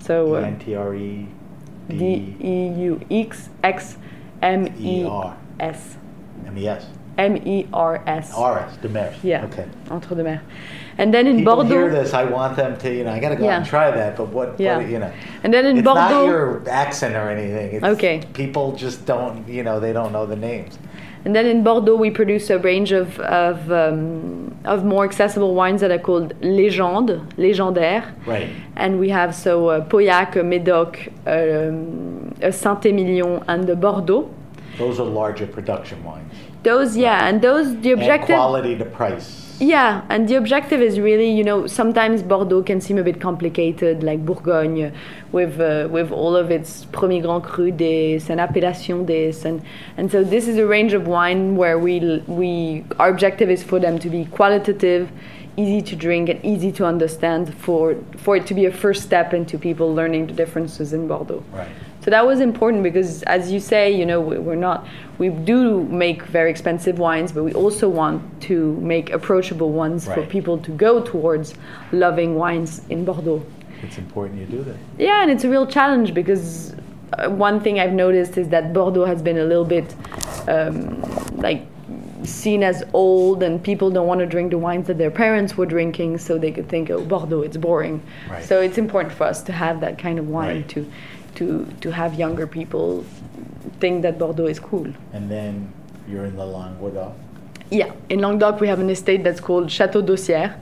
[0.00, 1.28] So uh, N T R E
[1.88, 3.96] D E U X X
[4.42, 5.96] M E E R S.
[6.48, 6.84] M E S
[7.18, 8.32] M E R S.
[8.34, 9.14] R S Demers.
[9.22, 9.44] Yeah.
[9.46, 9.66] Okay.
[9.90, 10.40] Entre deux mers.
[10.98, 11.68] And then in People Bordeaux.
[11.68, 12.14] hear this.
[12.14, 12.94] I want them to.
[12.94, 13.12] You know.
[13.12, 14.16] I got to go out and try that.
[14.16, 14.58] But what?
[14.58, 14.78] Yeah.
[14.78, 15.12] what you know.
[15.42, 16.00] And then in it's Bordeaux.
[16.00, 17.74] not your accent or anything.
[17.76, 18.22] It's Okay.
[18.34, 19.46] People just don't.
[19.48, 19.80] You know.
[19.80, 20.78] They don't know the names.
[21.24, 25.80] And then in Bordeaux, we produce a range of of, um, of more accessible wines
[25.80, 28.12] that are called Légende, légendaire.
[28.26, 28.50] Right.
[28.76, 30.96] And we have so uh, Pauillac, Médoc,
[31.26, 34.28] um, Saint-Émilion, and the Bordeaux.
[34.78, 36.32] Those are larger production wines.
[36.62, 39.38] Those, yeah, and those the objective And quality to price.
[39.60, 44.02] Yeah, and the objective is really, you know, sometimes Bordeaux can seem a bit complicated,
[44.02, 44.92] like Bourgogne,
[45.30, 49.62] with uh, with all of its Premier Grand Cru des and Appellation des, and
[49.96, 53.78] and so this is a range of wine where we we our objective is for
[53.78, 55.08] them to be qualitative,
[55.56, 59.32] easy to drink, and easy to understand for for it to be a first step
[59.32, 61.44] into people learning the differences in Bordeaux.
[61.52, 61.68] Right.
[62.04, 64.88] So that was important because, as you say, you know, we- we're not,
[65.22, 68.56] we do make very expensive wines, but we also want to
[68.94, 71.54] make approachable ones for people to go towards
[71.92, 73.40] loving wines in Bordeaux.
[73.84, 74.76] It's important you do that.
[74.98, 76.74] Yeah, and it's a real challenge because
[77.18, 79.94] uh, one thing I've noticed is that Bordeaux has been a little bit
[80.48, 81.00] um,
[81.46, 81.62] like
[82.24, 85.66] seen as old, and people don't want to drink the wines that their parents were
[85.66, 88.02] drinking, so they could think, oh, Bordeaux, it's boring.
[88.30, 88.44] Right.
[88.44, 90.68] So it's important for us to have that kind of wine Right.
[90.70, 90.80] to,
[91.36, 93.04] to, to have younger people
[93.80, 94.86] think that Bordeaux is cool.
[95.12, 95.72] And then
[96.08, 97.12] you're in the Languedoc.
[97.70, 100.54] Yeah, in Languedoc we have an estate that's called Château d'Aussière,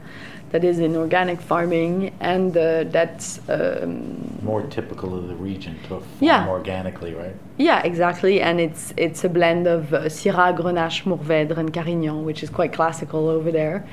[0.53, 5.89] that is in organic farming, and uh, that's um, More typical of the region to
[5.89, 6.49] farm Yeah.
[6.49, 7.35] organically, right?
[7.57, 12.43] yeah exactly, and it's it's a blend of uh, Syrah, Grenache, Mourvèdre, and Carignan, which
[12.43, 13.85] is quite classical over there.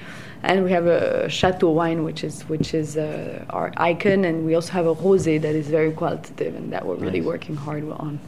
[0.43, 4.56] And we have a Chateau wine, which is which is uh, our icon, and we
[4.56, 7.28] also have a rosé that is very qualitative, and that we're really Nice.
[7.34, 8.19] working hard on.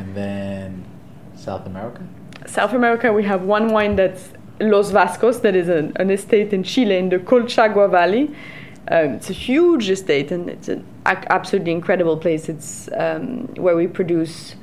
[0.00, 0.84] And then
[1.36, 2.02] South America?
[2.46, 6.62] South America, we have one wine that's Los Vascos, that is an, an estate in
[6.62, 8.34] Chile in the Colchagua Valley.
[8.88, 12.48] Um, it's a huge estate and it's an absolutely incredible place.
[12.48, 14.56] It's um, where we produce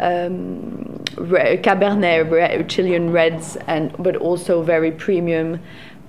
[0.00, 5.60] um, re- Cabernet, re- Chilean reds, and but also very premium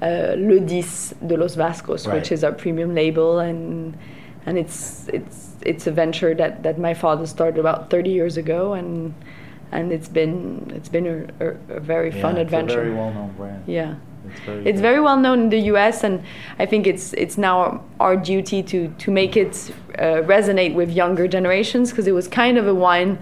[0.01, 2.15] uh, Le Dix de Los Vascos, Right.
[2.15, 3.97] which is our premium label, and
[4.45, 8.73] and it's it's it's a venture that, that my father started about 30 years ago,
[8.73, 9.13] and
[9.71, 11.05] and it's been it's been
[11.39, 12.81] a, a, a very fun yeah, adventure.
[12.81, 13.63] It's a very well-known brand.
[13.67, 13.95] yeah.
[14.27, 16.21] It's very, It's very well known in the U.S., and
[16.59, 21.27] I think it's it's now our duty to to make it uh, resonate with younger
[21.27, 23.17] generations because it was kind of a wine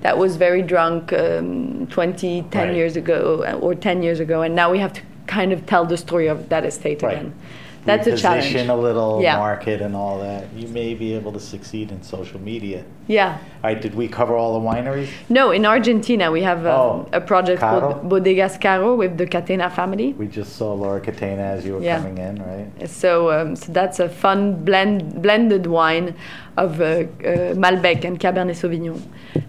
[0.00, 2.74] that was very drunk um, 20, 10 Right.
[2.76, 5.96] years ago or 10 years ago, and now we have to kind of tell the
[5.96, 7.18] story of that estate Right.
[7.18, 7.34] again.
[7.84, 8.44] That's a challenge.
[8.44, 9.36] Position a little Yeah.
[9.38, 10.44] market and all that.
[10.54, 12.84] You may be able to succeed in social media.
[13.06, 13.38] Yeah.
[13.64, 15.08] All right, did we cover all the wineries?
[15.28, 17.80] No, in Argentina we have uh, Oh, a project Caro?
[17.80, 20.12] called Bodegas Caro with the Catena family.
[20.18, 21.96] We just saw Laura Catena as you were Yeah.
[21.98, 22.88] coming in, right?
[22.88, 26.14] So, um, so that's a fun blend, blended wine
[26.56, 29.00] of uh, uh, Malbec and Cabernet Sauvignon.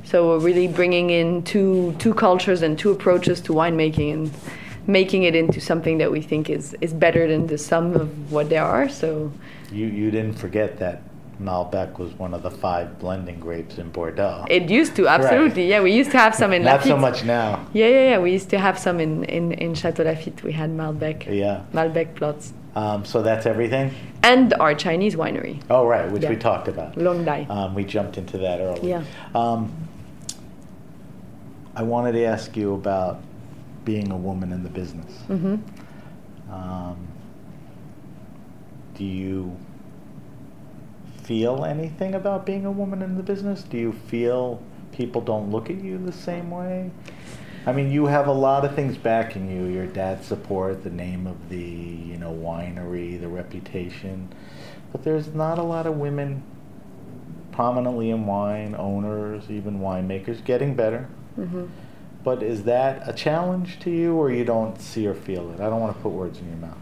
[0.04, 4.32] So we're really bringing in two two cultures and two approaches to winemaking and
[4.88, 8.50] making it into something that we think is, is better than the sum of what
[8.50, 8.89] they are.
[8.89, 9.32] So
[9.72, 11.02] You you didn't forget that
[11.41, 14.46] Malbec was one of the five blending grapes in Bordeaux.
[14.50, 15.82] it used to absolutely, yeah.
[15.82, 17.65] We used to have some in Not so much now.
[17.74, 18.20] Yeah, yeah, yeah.
[18.20, 20.44] We used to have some in in in Chateau Lafite.
[20.44, 21.62] We had Malbec, Yeah.
[21.74, 23.91] Malbec plots, Um, so that's everything.
[24.24, 26.96] and our Chinese winery, Oh, right, which we talked about.
[26.98, 27.48] Long Dai.
[27.50, 28.89] Um, we jumped into that earlier.
[29.00, 29.39] Yeah.
[29.41, 29.72] Um,
[31.76, 33.15] I wanted to ask you about
[33.86, 35.12] being a woman in the business.
[35.28, 35.56] hmm
[36.52, 37.08] Um,
[38.96, 39.56] do you
[41.24, 43.63] feel anything about being a woman in the business?
[43.63, 46.91] Do you feel people don't look at you the same way?
[47.65, 49.65] I mean, you have a lot of things backing you.
[49.65, 54.30] Your dad's support, the name of the you know winery, the reputation,
[54.91, 56.44] but there's not a lot of women
[57.52, 61.08] prominently in wine, owners, even winemakers, getting better.
[61.36, 61.65] hmm
[62.24, 65.60] But is that a challenge to you, or you don't see or feel it?
[65.60, 66.78] I don't want to put words in your mouth.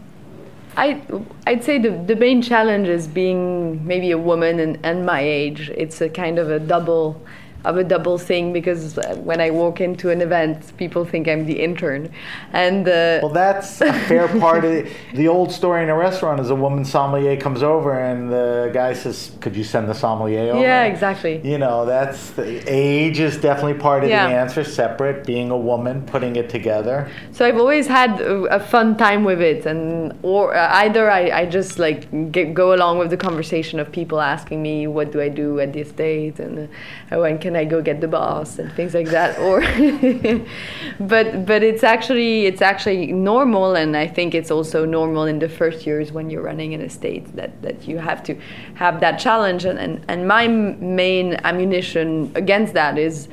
[0.76, 1.02] I,
[1.46, 5.70] I'd say the, the main challenge is being maybe a woman and, and my age.
[5.70, 7.20] It's a kind of a double
[7.64, 11.46] of a double thing because uh, when I walk into an event, people think I'm
[11.46, 12.10] the intern,
[12.52, 14.92] and uh, Well, that's a fair part of it.
[15.14, 18.92] The old story in a restaurant is a woman sommelier comes over and the guy
[18.94, 21.40] says, "Could you send the sommelier over?" yeah, exactly.
[21.44, 24.28] You know, that's the age is definitely part of Yeah.
[24.28, 24.64] the answer.
[24.64, 27.08] Separate, being a woman, putting it together.
[27.32, 31.30] So I've always had a, a fun time with it, and or uh, either I,
[31.40, 35.20] I just like get, go along with the conversation of people asking me what do
[35.20, 36.68] I do at the estate and
[37.10, 39.60] uh, when can I go get the boss and things like that, or
[41.00, 45.48] but but it's actually it's actually normal, and I think it's also normal in the
[45.48, 48.34] first years when you're running an estate that that you have to
[48.74, 53.28] have that challenge, and and, and my main ammunition against that is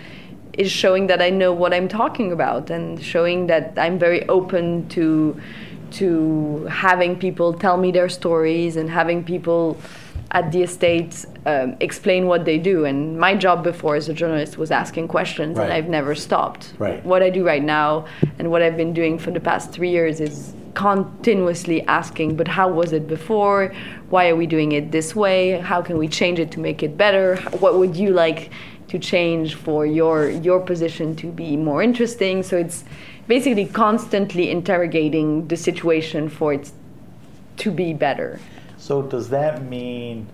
[0.58, 4.89] is showing that I know what I'm talking about and showing that I'm very open
[4.89, 5.39] to
[5.89, 9.77] to having people tell me their stories and having people
[10.32, 12.86] at the estate um, explain what they do.
[12.86, 15.66] And my job before as a journalist was asking questions, Right.
[15.66, 16.74] and I've never stopped.
[16.78, 17.04] Right.
[17.06, 18.06] What I do right now
[18.38, 22.70] and what I've been doing for the past three years is continuously asking, but how
[22.70, 23.74] was it before?
[24.10, 25.60] Why are we doing it this way?
[25.60, 27.38] How can we change it to make it better?
[27.60, 28.52] What would you like
[28.90, 32.44] to change for your your position to be more interesting?
[32.44, 32.84] So it's
[33.28, 36.72] basically constantly interrogating the situation for it
[37.58, 38.40] to be better.
[38.78, 40.28] So does that mean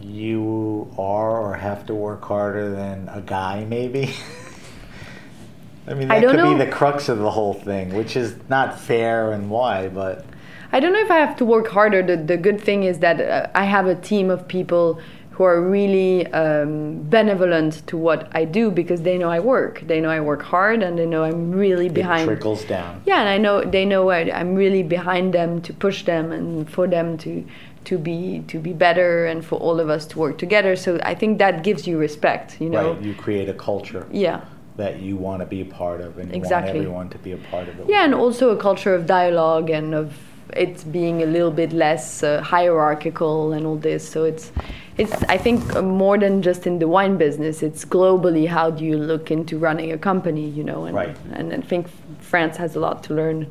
[0.00, 4.14] you are or have to work harder than a guy, maybe?
[5.86, 6.56] I mean, I that don't could know.
[6.56, 10.24] be the crux of the whole thing, which is not fair and why, but
[10.72, 12.02] I don't know if I have to work harder.
[12.02, 14.98] The, the good thing is that uh, I have a team of people
[15.34, 19.82] who are really um, benevolent to what I do because they know I work.
[19.84, 22.22] They know I work hard and they know I'm really behind.
[22.22, 23.02] it trickles down.
[23.04, 26.70] Yeah, and I know they know I, I'm really behind them to push them and
[26.70, 27.44] for them to
[27.86, 30.76] to be to be better and for all of us to work together.
[30.76, 32.60] So I think that gives you respect.
[32.60, 32.92] You know.
[32.92, 34.40] Right, you create a culture Yeah.
[34.76, 36.72] that you want to be a part of, and you Exactly.
[36.72, 37.86] want everyone to be a part of it.
[37.88, 40.06] Yeah, and also a culture of dialogue and of
[40.52, 44.08] it being a little bit less uh, hierarchical and all this.
[44.08, 44.52] So it's,
[44.98, 47.62] it's I think uh, more than just in the wine business.
[47.62, 50.84] It's globally how do you look into running a company, you know?
[50.84, 51.16] And, Right.
[51.32, 51.88] And I think
[52.20, 53.46] France has a lot to learn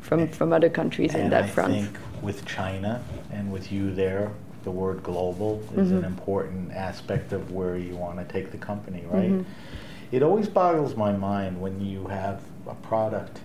[0.00, 1.72] from from other countries in that I front.
[1.74, 4.30] think with China and with you there,
[4.64, 5.98] the word global is Mm-hmm.
[5.98, 9.30] an important aspect of where you want to take the company, right?
[9.30, 10.14] Mm-hmm.
[10.16, 13.40] It always boggles my mind when you have a product,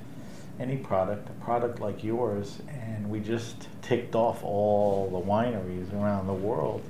[0.59, 6.27] any product, a product like yours, and we just ticked off all the wineries around
[6.27, 6.81] the world.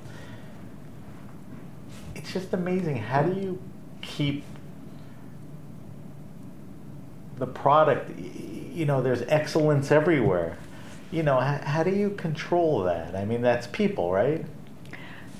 [2.14, 2.96] It's just amazing.
[2.96, 3.60] How do you
[4.02, 4.44] keep
[7.36, 10.56] the product, you know, there's excellence everywhere.
[11.10, 13.14] You know, how, how do you control that?
[13.16, 14.44] I mean, that's people, right?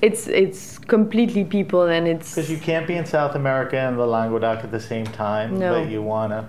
[0.03, 4.07] It's it's completely people and it's Because you can't be in South America and the
[4.07, 5.81] Languedoc at the same time, No.
[5.81, 6.47] but you want to.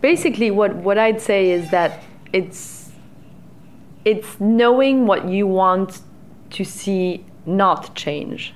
[0.00, 2.90] Basically what what I'd say is that it's
[4.04, 6.00] it's knowing what you want
[6.50, 8.54] to see not change.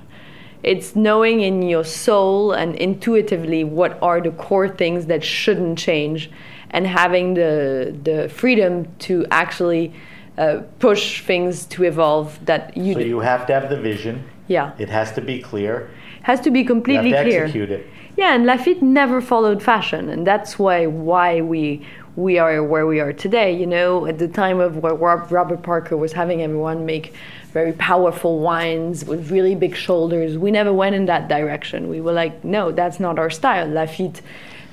[0.62, 6.30] It's knowing in your soul and intuitively what are the core things that shouldn't change
[6.70, 9.92] and having the the freedom to actually
[10.38, 14.24] uh, push things to evolve that you, So you have to have the vision.
[14.48, 15.88] yeah It has to be clear.
[16.22, 17.86] has to be You have completely to clear execute it.
[18.16, 23.00] Yeah, and Lafite never followed fashion, and that's why why we we are where we
[23.00, 23.56] are today.
[23.56, 27.14] You know, at the time of where Robert Parker was having everyone make
[27.52, 31.88] very powerful wines with really big shoulders, we never went in that direction.
[31.88, 33.66] We were like, no, that's not our style.
[33.66, 34.20] Lafite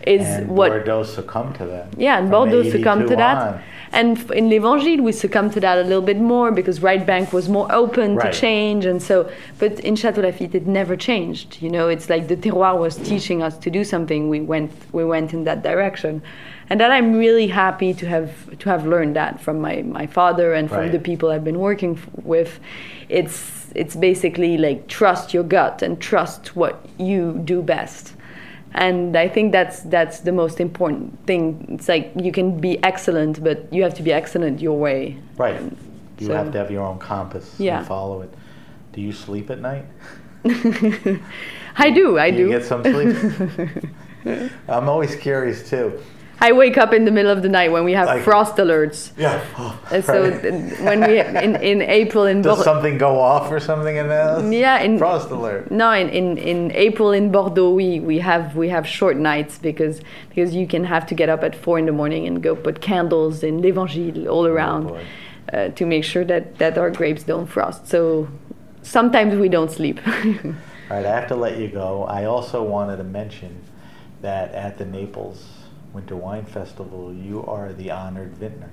[0.05, 1.87] is And what Bordeaux succumbed to that.
[1.97, 3.37] yeah, and Bordeaux succumbed to that.
[3.55, 3.61] on.
[3.99, 7.49] And in l'Evangile, we succumbed to that a little bit more because Right Bank was
[7.49, 8.31] more open Right.
[8.31, 8.85] to change.
[8.85, 11.49] And so, but in Chateau Lafite, it never changed.
[11.63, 14.29] You know, it's like the terroir was teaching us to do something.
[14.29, 16.21] We went, we went in that direction.
[16.69, 18.29] And that I'm really happy to have
[18.59, 20.91] to have learned that from my, my father and from Right.
[20.91, 22.51] the people I've been working f- with.
[23.09, 23.37] It's
[23.75, 28.13] it's basically like trust your gut and trust what you do best
[28.77, 31.65] and I think that's that's the most important thing.
[31.69, 35.17] It's like you can be excellent, but you have to be excellent your way.
[35.37, 35.59] Right.
[36.19, 37.79] You So- have to have your own compass Yeah.
[37.79, 38.29] and follow it.
[38.93, 39.85] Do you sleep at night?
[41.79, 42.49] I do, I Do you do.
[42.49, 43.15] get some sleep?
[44.67, 45.99] I'm always curious too.
[46.39, 49.11] I wake up in the middle of the night when we have Like- frost alerts.
[49.17, 49.39] Yeah.
[50.01, 50.41] So Right.
[50.41, 54.39] th- when we in, in April in Does something go off or something in there?
[54.51, 55.71] yeah in Frost alert.
[55.71, 59.99] no in, in, in April in Bordeaux we, we have we have short nights because
[60.29, 62.81] because you can have to get up at four in the morning and go put
[62.81, 65.03] candles in l'Evangile all around boy.
[65.53, 67.87] uh, to make sure that, that our grapes don't frost.
[67.87, 68.27] So
[68.83, 69.99] sometimes we don't sleep.
[70.89, 72.03] All right, I have to let you go.
[72.05, 73.51] I also wanted to mention
[74.21, 75.43] that at the Naples
[75.97, 78.69] Winter Wine Festival, you are the honored vintner.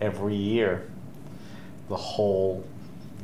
[0.00, 0.88] Every year,
[1.90, 2.64] the whole,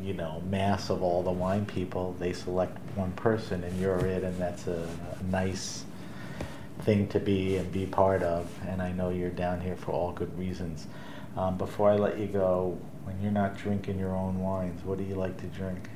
[0.03, 4.23] you know, mass of all the wine people, they select one person, and you're it,
[4.23, 4.87] and that's a,
[5.19, 5.87] a nice
[6.83, 8.51] thing to be and be part of.
[8.69, 10.87] And I know you're down here for all good reasons.
[11.39, 15.05] Um, before I let you go, when you're not drinking your own wines, what do
[15.05, 15.89] you like to drink?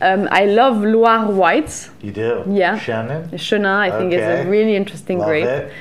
[0.00, 1.90] Um, I love Loire whites.
[2.00, 2.44] You do?
[2.48, 2.78] Yeah.
[2.78, 3.28] Chenin?
[3.32, 5.44] Chenin, I think, is a really interesting Love grape.
[5.46, 5.72] it.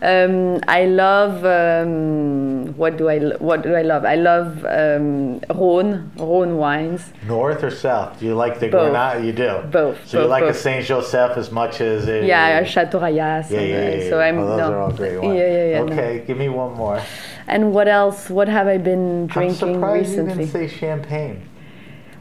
[0.00, 4.04] Um, I love um, what do I what do I love?
[4.04, 7.12] I love um, Rhône Rhône wines.
[7.26, 8.20] North or south?
[8.20, 8.92] Do you like the Both.
[8.94, 9.26] Grenache?
[9.26, 9.58] You do.
[9.72, 10.54] Both, So you both, like a.
[10.54, 13.50] Saint Joseph as much as a Yeah, Chateau Rayas.
[13.50, 13.94] Yeah, yeah, yeah.
[13.96, 14.08] yeah.
[14.08, 14.72] So I'm oh, those no.
[14.72, 15.36] are all great wines.
[15.36, 15.82] Yeah, yeah, yeah.
[15.82, 15.92] no.
[15.92, 17.02] Okay, give me one more.
[17.48, 18.30] And what else?
[18.30, 20.44] What have I been drinking I'm surprised recently?
[20.44, 21.42] you didn't say champagne.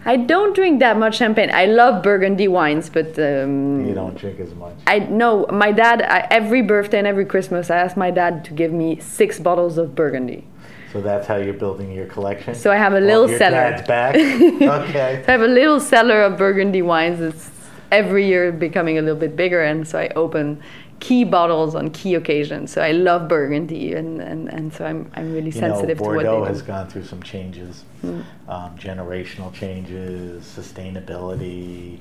[0.08, 1.52] I don't drink that much champagne.
[1.54, 4.74] I love Burgundy wines, but um, You don't drink as much.
[4.88, 6.02] I know my dad.
[6.02, 9.78] I, every birthday and every Christmas, I ask my dad to give me six bottles
[9.78, 10.46] of Burgundy.
[10.94, 12.56] So that's how you're building your collection.
[12.56, 13.72] So I have a little your cellar.
[13.72, 14.16] dad's back.
[14.16, 15.24] okay.
[15.26, 17.20] So I have a little cellar of Burgundy wines.
[17.20, 17.52] It's
[17.92, 20.62] every year becoming a little bit bigger, and so I open
[21.00, 22.72] key bottles on key occasions.
[22.72, 26.04] So I love Burgundy, and, and, and so I'm I'm really You know, sensitive to
[26.04, 28.22] what they has gone through some changes, Hmm.
[28.48, 32.00] um, generational changes, sustainability,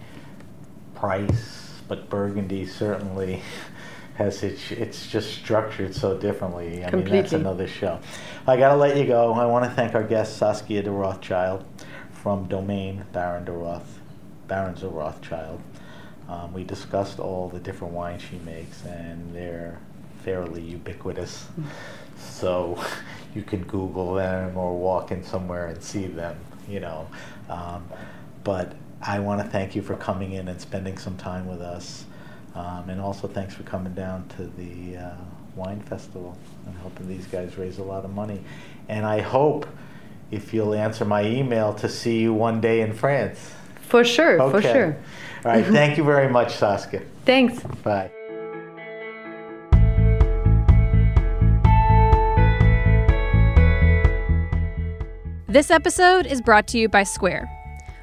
[0.95, 3.43] price, but Burgundy certainly
[4.17, 6.85] has its, it's just structured so differently.
[6.85, 8.01] I mean, that's another show.
[8.47, 9.35] I got to let you go.
[9.35, 11.65] I want to thank our guest, Saskia de Rothschild
[12.13, 13.99] from Domain Baron de Roth,
[14.49, 15.61] Barons of Rothschild.
[16.29, 19.79] Um, we discussed all the different wines she makes, and they're
[20.25, 21.47] fairly ubiquitous.
[22.19, 22.83] So
[23.35, 26.37] you can Google them or walk in somewhere and see them,
[26.69, 27.09] you know.
[27.49, 27.89] Um,
[28.43, 28.73] but
[29.03, 32.05] I want to thank you for coming in and spending some time with us.
[32.55, 35.17] Um, and also thanks for coming down to the uh,
[35.55, 38.41] wine festival and helping these guys raise a lot of money.
[38.89, 39.67] And I hope
[40.31, 43.53] if you'll answer my email to see you one day in France.
[43.89, 44.97] For sure, for sure.
[45.45, 45.65] All right.
[45.65, 47.03] Thank you very much, Saskia.
[47.25, 47.63] Thanks.
[47.83, 48.11] Bye.
[55.49, 57.51] This episode is brought to you by Square.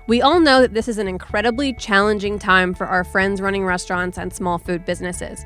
[0.08, 4.18] We all know that this is an incredibly challenging time for our friends running restaurants
[4.18, 5.46] and small food businesses.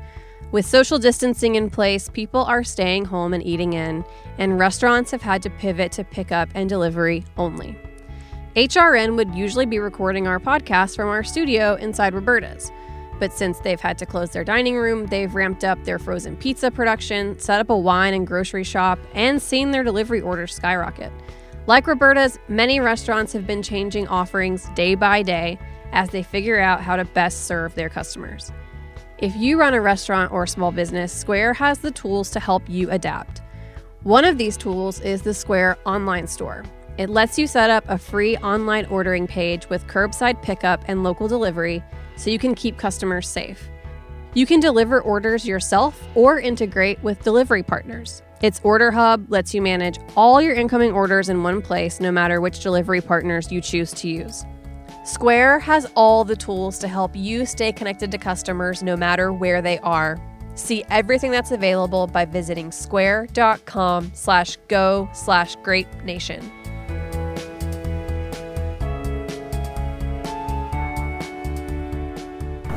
[0.50, 4.04] With social distancing in place, people are staying home and eating in,
[4.38, 7.76] and restaurants have had to pivot to pickup and delivery only.
[8.58, 12.72] HRN would usually be recording our podcast from our studio inside Roberta's.
[13.20, 16.68] But since they've had to close their dining room, they've ramped up their frozen pizza
[16.68, 21.12] production, set up a wine and grocery shop, and seen their delivery orders skyrocket.
[21.68, 25.56] Like Roberta's, many restaurants have been changing offerings day by day
[25.92, 28.50] as they figure out how to best serve their customers.
[29.18, 32.90] If you run a restaurant or small business, Square has the tools to help you
[32.90, 33.40] adapt.
[34.02, 36.64] One of these tools is the Square online store.
[36.98, 41.28] It lets you set up a free online ordering page with curbside pickup and local
[41.28, 41.80] delivery
[42.16, 43.70] so you can keep customers safe.
[44.34, 48.22] You can deliver orders yourself or integrate with delivery partners.
[48.42, 52.40] Its Order Hub lets you manage all your incoming orders in one place, no matter
[52.40, 54.44] which delivery partners you choose to use.
[55.04, 59.62] Square has all the tools to help you stay connected to customers no matter where
[59.62, 60.20] they are.
[60.56, 66.50] See everything that's available by visiting square.com slash go slash grape nation.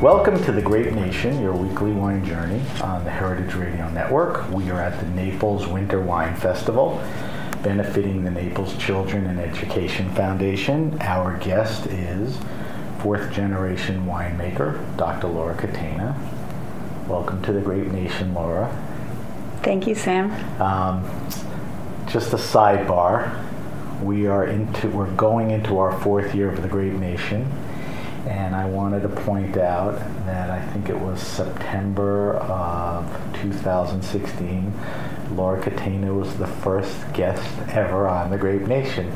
[0.02, 4.50] Welcome to the Grape Nation, your weekly wine journey on the Heritage Radio Network.
[4.50, 7.00] We are at the Naples Winter Wine Festival,
[7.62, 10.98] benefiting the Naples Children and Education Foundation.
[11.02, 12.36] Our guest is
[12.98, 15.28] fourth generation winemaker, Dr.
[15.28, 16.16] Laura Catena.
[17.08, 18.76] Welcome to the Grape Nation, Laura.
[19.62, 20.32] Thank you, Sam.
[20.60, 21.04] Um,
[22.08, 23.46] just a sidebar.
[24.02, 27.46] We are into we're going into our fourth year of the Grape Nation,
[28.28, 33.06] and I wanted to point out that I think it was September of
[33.42, 34.74] 2016.
[35.32, 39.12] Laura Catena was the first guest ever on the Grape Nation.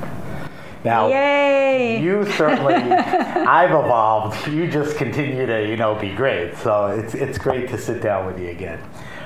[0.84, 2.02] Now, Yay!
[2.02, 4.48] you certainly, I've evolved.
[4.48, 6.56] You just continue to, you know, be great.
[6.58, 8.80] So it's it's great to sit down with you again.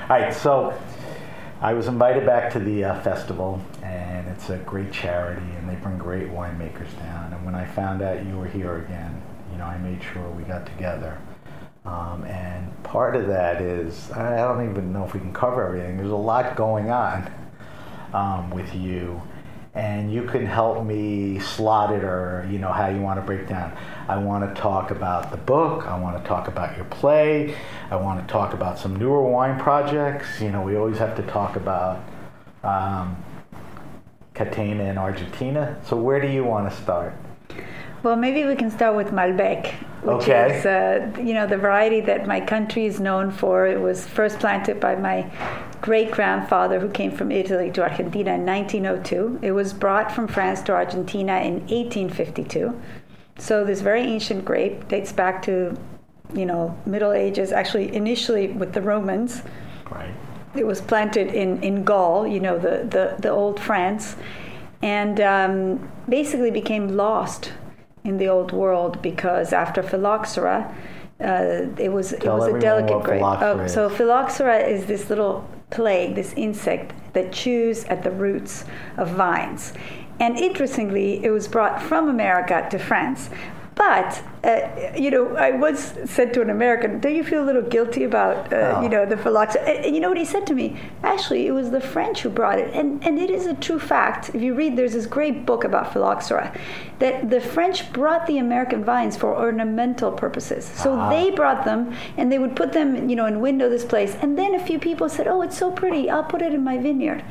[0.08, 0.74] All right, so
[1.60, 5.74] I was invited back to the uh, festival, and it's a great charity, and they
[5.74, 7.34] bring great winemakers down.
[7.34, 9.19] And when I found out you were here again,
[9.60, 11.18] know, I made sure we got together.
[11.84, 15.96] Um, and part of that is I don't even know if we can cover everything.
[15.96, 17.32] There's a lot going on
[18.12, 19.20] um, with you,
[19.74, 23.48] and you can help me slot it or you know how you want to break
[23.48, 23.76] down.
[24.08, 25.86] I want to talk about the book.
[25.86, 27.56] I want to talk about your play.
[27.90, 30.40] I want to talk about some newer wine projects.
[30.40, 32.02] You know, we always have to talk about
[32.62, 33.16] um,
[34.34, 35.80] Catena in Argentina.
[35.86, 37.14] So where do you want to start?
[38.02, 39.66] Well, maybe we can start with Malbec,
[40.02, 40.58] which Okay.
[40.58, 43.66] is, uh, you know, the variety that my country is known for.
[43.66, 45.26] It was first planted by my
[45.82, 49.38] great grandfather who came from Italy to Argentina in 1902.
[49.42, 52.74] It was brought from France to Argentina in 1852.
[53.38, 55.76] So this very ancient grape dates back to,
[56.34, 57.52] you know, Middle Ages.
[57.52, 59.42] Actually, initially with the Romans.
[59.90, 60.14] Right.
[60.54, 64.16] it was planted in, in Gaul, you know, the, the, the old France,
[64.82, 67.52] and um, basically became lost
[68.04, 70.74] in the old world because after phylloxera,
[71.20, 73.22] uh, it was Tell it was a delicate grape.
[73.22, 78.64] Oh, so phylloxera is this little plague, this insect that chews at the roots
[78.96, 79.72] of vines.
[80.18, 83.30] And interestingly, it was brought from America to France.
[83.80, 87.66] But uh, you know, I once said to an American, "Don't you feel a little
[87.76, 88.82] guilty about uh, Oh.
[88.84, 90.66] you know the phylloxera?" And, and you know what he said to me?
[91.02, 94.22] Actually, it was the French who brought it, and and it is a true fact.
[94.36, 96.46] If you read, there's this great book about phylloxera,
[96.98, 100.64] that the French brought the American vines for ornamental purposes.
[100.84, 101.08] So Ah.
[101.14, 101.80] they brought them,
[102.18, 104.12] and they would put them, you know, in window displays.
[104.22, 106.02] And then a few people said, "Oh, it's so pretty.
[106.10, 107.22] I'll put it in my vineyard."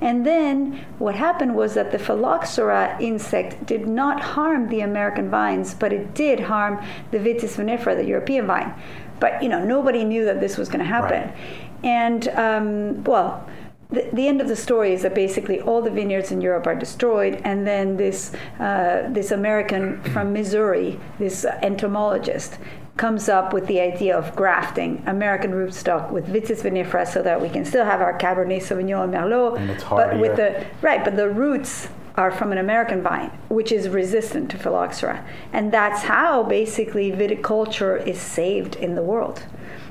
[0.00, 5.74] And then what happened was that the phylloxera insect did not harm the American vines,
[5.74, 8.74] but it did harm the Vitis vinifera, the European vine.
[9.20, 11.28] But you know, nobody knew that this was going to happen.
[11.28, 11.70] Right.
[11.84, 13.48] And um, well,
[13.90, 16.74] the, the end of the story is that basically all the vineyards in Europe are
[16.74, 22.58] destroyed, and then this uh, this American from Missouri, this entomologist,
[22.96, 27.48] comes up with the idea of grafting American rootstock with Vitis vinifera, so that we
[27.48, 31.16] can still have our Cabernet Sauvignon and Merlot, And it's but with the right, but
[31.16, 36.44] the roots are from an American vine, which is resistant to phylloxera, and that's how
[36.44, 39.42] basically viticulture is saved in the world.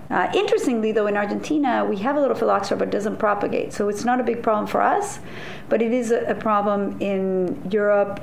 [0.10, 3.74] Uh, interestingly, though, in Argentina, we have a little phylloxera, but it doesn't propagate.
[3.74, 5.20] So it's not a big problem for us,
[5.70, 8.22] but it is a, a problem in Europe,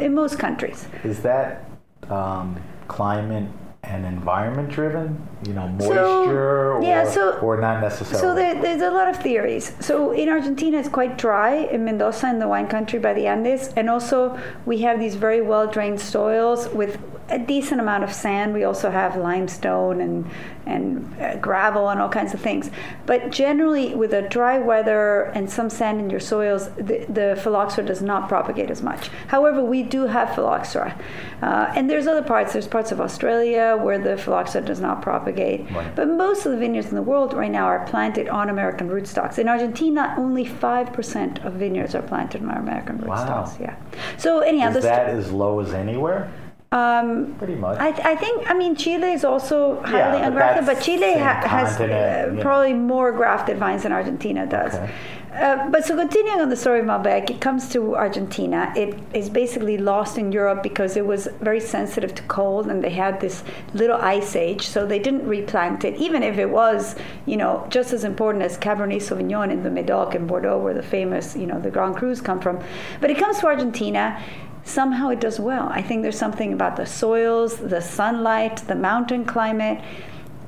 [0.00, 0.86] in most countries.
[1.02, 1.64] Is that
[2.10, 3.48] um, climate
[3.82, 5.26] and environment driven?
[5.46, 8.20] You know, So, moisture or, so- or not necessarily?
[8.20, 9.74] So there, there's a lot of theories.
[9.80, 11.54] So in Argentina, it's quite dry.
[11.54, 15.40] In Mendoza, in the wine country by the Andes, and also we have these very
[15.40, 16.98] well drained soils with
[17.30, 18.52] a decent amount of sand.
[18.54, 20.30] We also have limestone and
[20.66, 22.70] and uh, gravel and all kinds of things.
[23.06, 27.84] But generally, with a dry weather and some sand in your soils, the, the phylloxera
[27.86, 29.08] does not propagate as much.
[29.28, 30.94] However, we do have phylloxera,
[31.42, 32.52] uh, and there's other parts.
[32.52, 35.68] There's parts of Australia where the phylloxera does not propagate.
[35.72, 35.96] Right.
[35.96, 39.38] But most of the vineyards in the world right now are planted on American rootstocks.
[39.38, 43.16] In Argentina, only 5% of vineyards are planted on American Wow.
[43.16, 43.58] rootstocks.
[43.60, 43.76] Yeah.
[44.18, 46.30] So, anyhow, Is the st- that as low as anywhere?
[46.72, 47.78] Um, Pretty much.
[47.78, 51.42] I, I think, I mean, Chile is also highly but ungrafted, that's but Chile ha-
[51.46, 52.42] has uh, know.
[52.42, 54.74] probably more grafted vines than Argentina does.
[54.74, 54.92] Okay.
[55.32, 58.72] Uh, but so continuing on the story of Malbec, it comes to Argentina.
[58.76, 62.90] It is basically lost in Europe because it was very sensitive to cold, and they
[62.90, 66.96] had this little ice age, so they didn't replant it, even if it was,
[67.26, 70.82] you know, just as important as Cabernet Sauvignon in the Medoc and Bordeaux, where the
[70.82, 72.60] famous, you know, the Grand Crus come from.
[73.00, 74.20] But it comes to Argentina.
[74.64, 75.68] Somehow it does well.
[75.70, 79.82] I think there's something about the soils, the sunlight, the mountain climate,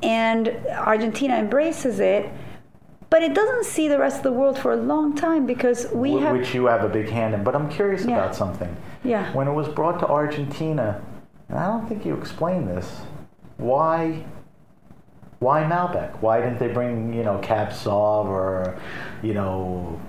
[0.03, 2.31] and Argentina embraces it
[3.13, 6.17] but it doesn't see the rest of the world for a long time because we
[6.17, 7.45] Wh- have which you have a big hand in.
[7.45, 8.15] But I'm curious Yeah.
[8.17, 8.75] about something.
[9.05, 9.31] Yeah.
[9.35, 10.99] When it was brought to Argentina,
[11.51, 13.03] and I don't think you explained this,
[13.59, 14.25] why
[15.41, 16.23] why Malbec?
[16.23, 18.77] Why didn't they bring, you know, Cab Sauv or,
[19.23, 20.01] you know,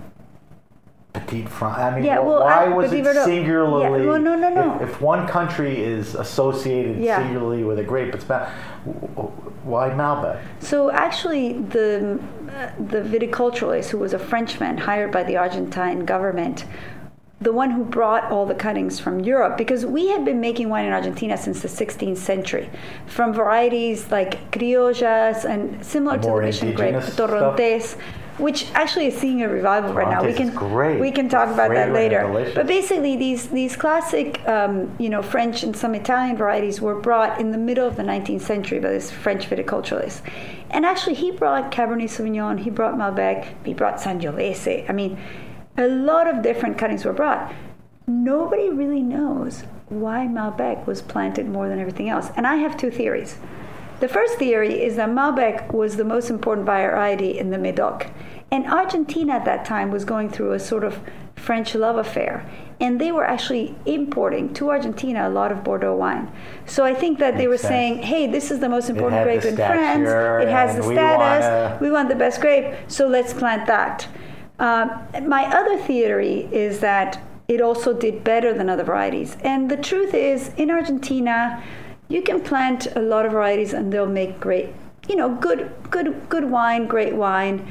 [1.14, 1.78] Petit France?
[1.80, 3.84] I mean, Yeah, well, why I- was it singularly?
[3.84, 4.76] Yeah, well, no, no, no.
[4.82, 7.20] If, if one country is associated Yeah.
[7.20, 8.48] singularly with a grape, it's Mal-
[8.86, 10.40] wh- wh- why Malbec?
[10.60, 16.66] So actually, the uh, the viticulturalist, who was a Frenchman hired by the Argentine government,
[17.42, 20.86] the one who brought all the cuttings from Europe, because we had been making wine
[20.86, 22.70] in Argentina since the 16th century,
[23.06, 27.98] from varieties like criollas and similar to the mission grape, torrontés.
[28.38, 30.24] Which actually is seeing a revival right now.
[30.24, 32.52] We can we can talk about that later.
[32.56, 37.40] But basically, these these classic, um, you know, French and some Italian varieties were brought
[37.40, 40.22] in the middle of the 19th century by this French viticulturalist.
[40.72, 44.90] And actually, he brought Cabernet Sauvignon, he brought Malbec, he brought Sangiovese.
[44.90, 45.20] I mean,
[45.78, 47.54] a lot of different cuttings were brought.
[48.08, 52.30] Nobody really knows why Malbec was planted more than everything else.
[52.36, 53.38] And I have two theories.
[54.04, 58.08] The first theory is that Malbec was the most important variety in the Medoc.
[58.52, 61.00] And Argentina at that time was going through a sort of
[61.38, 62.46] French love affair.
[62.82, 66.30] And they were actually importing to Argentina a lot of Bordeaux wine.
[66.66, 67.70] So I think that they were sense.
[67.70, 70.10] saying, hey, this is the most important grape in France.
[70.44, 71.46] It has the we status.
[71.46, 74.06] wanna- We want the best grape, so let's plant that.
[74.60, 74.92] Um,
[75.26, 79.38] my other theory is that it also did better than other varieties.
[79.46, 81.64] And the truth is, in Argentina,
[82.10, 84.70] you can plant a lot of varieties and they'll make great,
[85.08, 87.68] you know, good, good, good wine, great wine.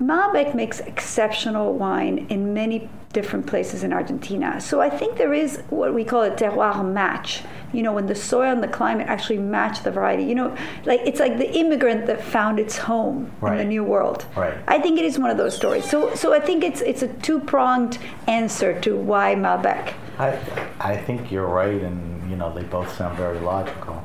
[0.00, 4.60] Malbec makes exceptional wine in many different places in Argentina.
[4.60, 7.42] So I think there is what we call a terroir match.
[7.72, 10.24] You know, when the soil and the climate actually match the variety.
[10.24, 13.52] You know, like it's like the immigrant that found its home Right.
[13.52, 14.26] in the new world.
[14.36, 14.54] Right.
[14.68, 15.84] I think it is one of those stories.
[15.88, 19.94] So so I think it's it's a two pronged answer to why Malbec.
[20.18, 20.38] I,
[20.78, 24.02] I think you're right, and you know they both sound very logical.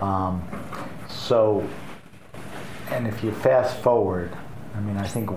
[0.00, 0.46] Um,
[1.08, 1.66] so,
[2.90, 4.36] and if you fast forward,
[4.74, 5.30] I mean, I think,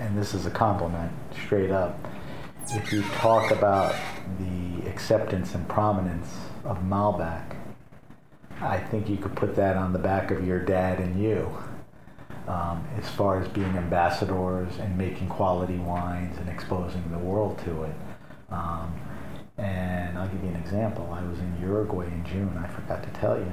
[0.00, 1.12] and this is a compliment,
[1.44, 1.98] straight up.
[2.70, 3.94] If you talk about
[4.38, 7.54] the acceptance and prominence of Malbec,
[8.60, 11.50] I think you could put that on the back of your dad and you.
[12.46, 17.84] Um, as far as being ambassadors and making quality wines and exposing the world to
[17.84, 17.94] it.
[18.50, 18.98] Um,
[19.58, 21.10] and I'll give you an example.
[21.12, 22.56] I was in Uruguay in June.
[22.62, 23.52] I forgot to tell you.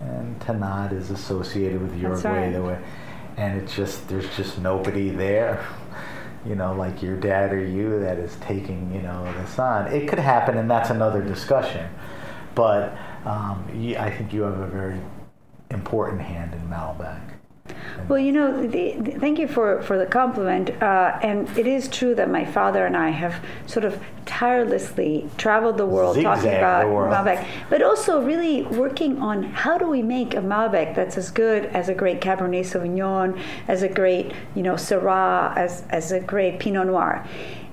[0.00, 2.30] And Tannat is associated with Uruguay.
[2.46, 2.52] right.
[2.52, 2.78] the way-
[3.36, 5.64] And it's just, there's just nobody there,
[6.46, 9.86] you know, like your dad or you that is taking, you know, this on.
[9.92, 11.88] It could happen, and that's another discussion.
[12.54, 13.64] But um,
[13.98, 15.00] I think you have a very
[15.70, 17.20] important hand in Malbec.
[18.08, 20.70] Well, you know, the, the, thank you for, for the compliment.
[20.82, 25.76] Uh, and it is true that my father and I have sort of tirelessly traveled
[25.76, 26.86] the world talking about.
[26.86, 31.66] Malbec, but also really working on how do we make a Malbec that's as good
[31.66, 36.58] as a great Cabernet Sauvignon, as a great, you know, Syrah, as, as a great
[36.58, 37.26] Pinot Noir.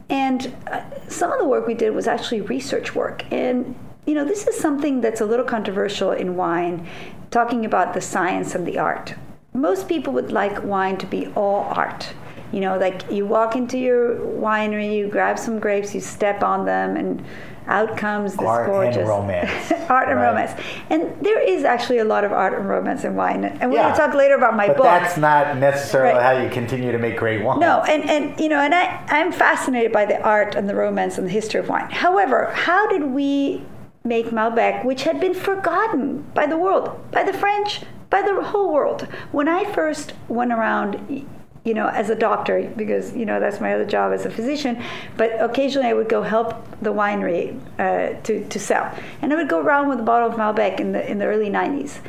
[0.09, 3.23] And uh, some of the work we did was actually research work.
[3.31, 6.87] And you know, this is something that's a little controversial in wine,
[7.29, 9.13] talking about the science and the art.
[9.53, 12.13] Most people would like wine to be all art.
[12.53, 16.65] You know, like you walk into your winery, you grab some grapes, you step on
[16.65, 17.23] them, and
[17.67, 20.27] out comes this Art and gorgeous romance, art and right?
[20.29, 20.51] romance.
[20.89, 23.43] And there is actually a lot of art and romance in wine.
[23.45, 23.83] And we're Yeah.
[23.83, 24.85] going to talk later about my But book.
[24.85, 26.23] that's not necessarily Right.
[26.23, 27.59] how you continue to make great wine.
[27.59, 31.17] No, and, and you know, and I, I'm fascinated by the art and the romance
[31.17, 31.89] and the history of wine.
[31.91, 33.63] However, how did we
[34.03, 37.81] make Malbec, which had been forgotten by the world, by the French,
[38.11, 39.07] by the whole world?
[39.31, 41.25] When I first went around,
[41.63, 44.83] you know, as a doctor, because you know that's my other job as a physician,
[45.17, 48.93] but occasionally I would go help the winery uh, to to sell,
[49.23, 51.49] and I would go around with a bottle of Malbec in the in the early
[51.49, 51.99] '90s.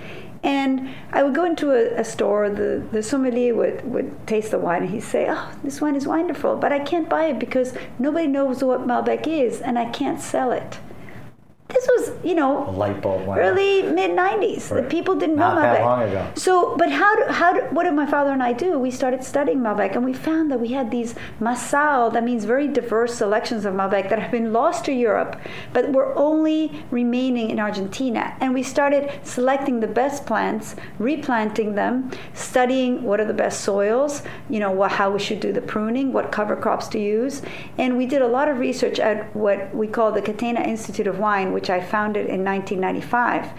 [0.45, 4.59] And I would go into a, a store, the, the sommelier would, would taste the
[4.59, 7.75] wine, and he'd say, Oh, this wine is wonderful, but I can't buy it because
[8.01, 10.79] nobody knows what Malbec is, and I can't sell it.
[11.73, 14.69] This was, you know, A light bulb went early mid 90s.
[14.69, 14.89] The Right.
[14.91, 15.85] people didn't Not know that Malbec.
[15.85, 16.27] long ago.
[16.35, 18.79] So, but how, do, how do, what did my father and I do?
[18.79, 22.69] We started studying Malbec and we found that we had these masal, that means very
[22.69, 25.37] diverse selections of Malbec that have been lost to Europe,
[25.73, 28.37] but were only remaining in Argentina.
[28.41, 34.23] And we started selecting the best plants, replanting them, studying what are the best soils,
[34.49, 37.43] you know, what, how we should do the pruning, what cover crops to use.
[37.79, 41.19] And we did a lot of research at what we call the Catena Institute of
[41.19, 43.51] Wine, which I founded in 1995.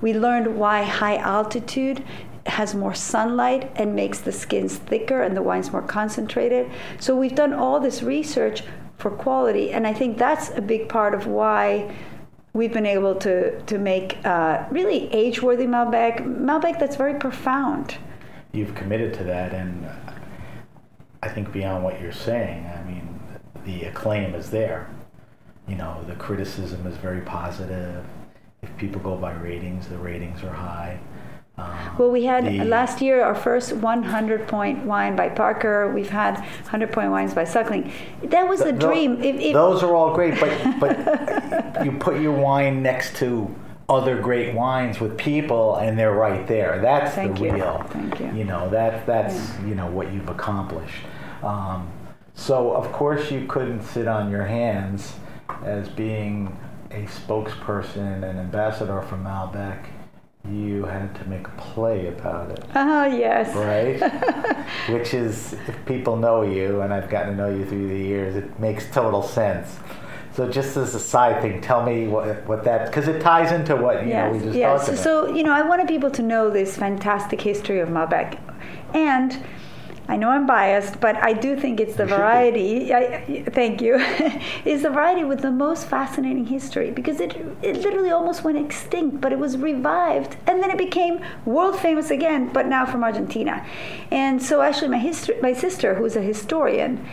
[0.00, 2.04] We learned why high altitude
[2.46, 6.70] has more sunlight and makes the skins thicker and the wines more concentrated.
[6.98, 8.62] So we've done all this research
[8.96, 11.94] for quality, and I think that's a big part of why
[12.52, 17.96] we've been able to to make uh, really age-worthy Malbec, Malbec that's very profound.
[18.52, 19.86] You've committed to that, and
[21.22, 23.20] I think beyond what you're saying, I mean,
[23.64, 24.90] the acclaim is there.
[25.68, 28.04] You know, the criticism is very positive.
[28.62, 30.98] If people go by ratings, the ratings are high.
[31.58, 35.92] Um, Well, we had the- last year our first 100 point wine by Parker.
[35.92, 37.92] We've had 100 point wines by Suckling.
[38.22, 39.22] That was a Tho- dream.
[39.22, 40.50] If, if, those are all great, but
[40.80, 43.54] but you put your wine next to
[43.88, 46.78] other great wines with people, and they're right there.
[46.80, 47.52] That's Thank the you.
[47.54, 47.82] real.
[47.90, 48.30] Thank you.
[48.32, 51.02] You know that that's you know what you've accomplished.
[51.42, 51.88] Um,
[52.34, 55.14] so of course you couldn't sit on your hands
[55.64, 56.56] as being
[56.90, 59.84] a spokesperson and ambassador for Malbec.
[60.48, 63.54] You had to make a play about it oh yes.
[63.54, 64.66] right?
[64.88, 68.34] Which is, if people know you, and I've gotten to know you through the years,
[68.36, 69.76] it makes total sense.
[70.32, 73.76] So, just as a side thing, tell me what what that because it ties into
[73.76, 74.78] what you know we Yes, just yes.
[74.80, 75.02] talked about.
[75.04, 78.38] So, you know, I wanted people to know this fantastic history of Malbec.
[78.94, 79.44] And
[80.08, 82.94] I know I'm biased, but I do think it's the You variety.
[82.94, 83.94] I, thank you.
[84.64, 89.20] is the variety with the most fascinating history because it, it literally almost went extinct,
[89.20, 93.66] but it was revived and then it became world famous again, but now from Argentina.
[94.10, 97.06] And so, actually, my history, my sister, who's a historian,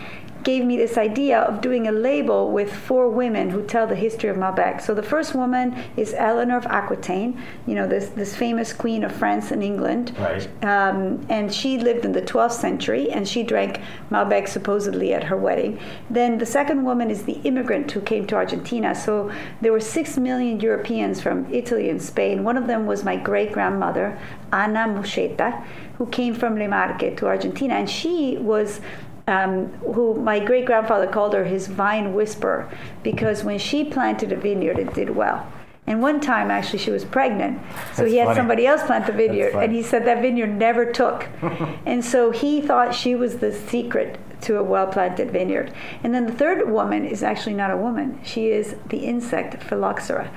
[0.46, 4.30] gave me this idea of doing a label with four women who tell the history
[4.30, 4.80] of Malbec.
[4.80, 7.36] So the first woman is Eleanor of Aquitaine,
[7.66, 10.14] you know, this, this famous queen of France and England.
[10.16, 10.48] Right.
[10.62, 13.80] Um, and she lived in the 12th century and she drank
[14.12, 15.80] Malbec supposedly at her wedding.
[16.10, 18.94] Then the second woman is the immigrant who came to Argentina.
[18.94, 22.44] So there were six million Europeans from Italy and Spain.
[22.44, 24.16] One of them was my great grandmother,
[24.52, 25.64] Ana Moschetta,
[25.98, 27.74] who came from Le Marche to Argentina.
[27.74, 28.80] And she was
[29.26, 32.70] um, who my great grandfather called her his vine whisperer
[33.02, 35.50] because when she planted a vineyard, it did well.
[35.88, 37.60] And one time, actually, she was pregnant.
[37.94, 38.36] So That's he had funny.
[38.38, 41.28] somebody else plant the vineyard, and he said that vineyard never took.
[41.86, 45.72] and so he thought she was the secret to a well planted vineyard.
[46.02, 50.30] And then the third woman is actually not a woman, she is the insect Phylloxera.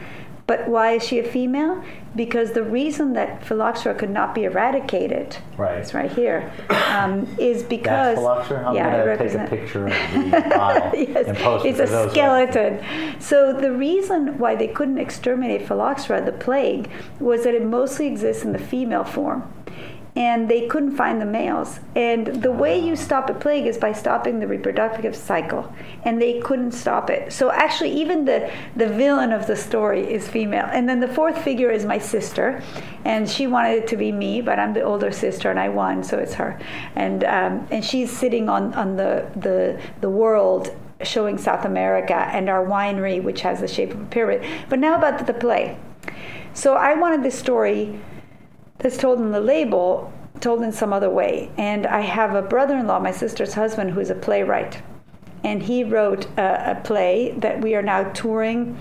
[0.49, 1.83] But why is she a female?
[2.15, 5.77] Because the reason that phylloxera could not be eradicated, Right.
[5.77, 6.51] it's right here,
[6.91, 8.65] um, is because phylloxera?
[8.67, 9.93] I'm yeah, going to take a picture of
[10.31, 12.79] the bottle yes, and post it's it a for those skeleton.
[13.19, 16.89] So the reason why they couldn't exterminate phylloxera, the plague,
[17.19, 19.43] was that it mostly exists in the female form.
[20.15, 21.79] And they couldn't find the males.
[21.95, 25.73] And the way you stop a plague is by stopping the reproductive cycle.
[26.03, 27.31] And they couldn't stop it.
[27.31, 30.65] So actually, even the, the villain of the story is female.
[30.71, 32.61] And then the fourth figure is my sister.
[33.05, 36.03] And she wanted it to be me, but I'm the older sister and I won,
[36.03, 36.59] so it's her.
[36.95, 42.49] And, um, and she's sitting on, on the, the, the world showing South America and
[42.49, 44.45] our winery, which has the shape of a pyramid.
[44.67, 45.77] But now about the play.
[46.53, 47.99] So I wanted this story
[48.79, 51.51] that's told in the label told in some other way.
[51.57, 54.81] And I have a brother in law, my sister's husband, who's a playwright.
[55.43, 58.77] And he wrote a, a play that we are now touring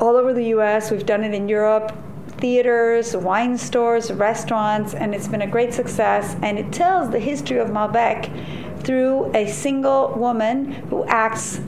[0.00, 0.90] all over the US.
[0.90, 1.92] We've done it in Europe,
[2.38, 6.36] theaters, wine stores, restaurants, and it's been a great success.
[6.42, 11.60] And it tells the history of Malbec through a single woman who acts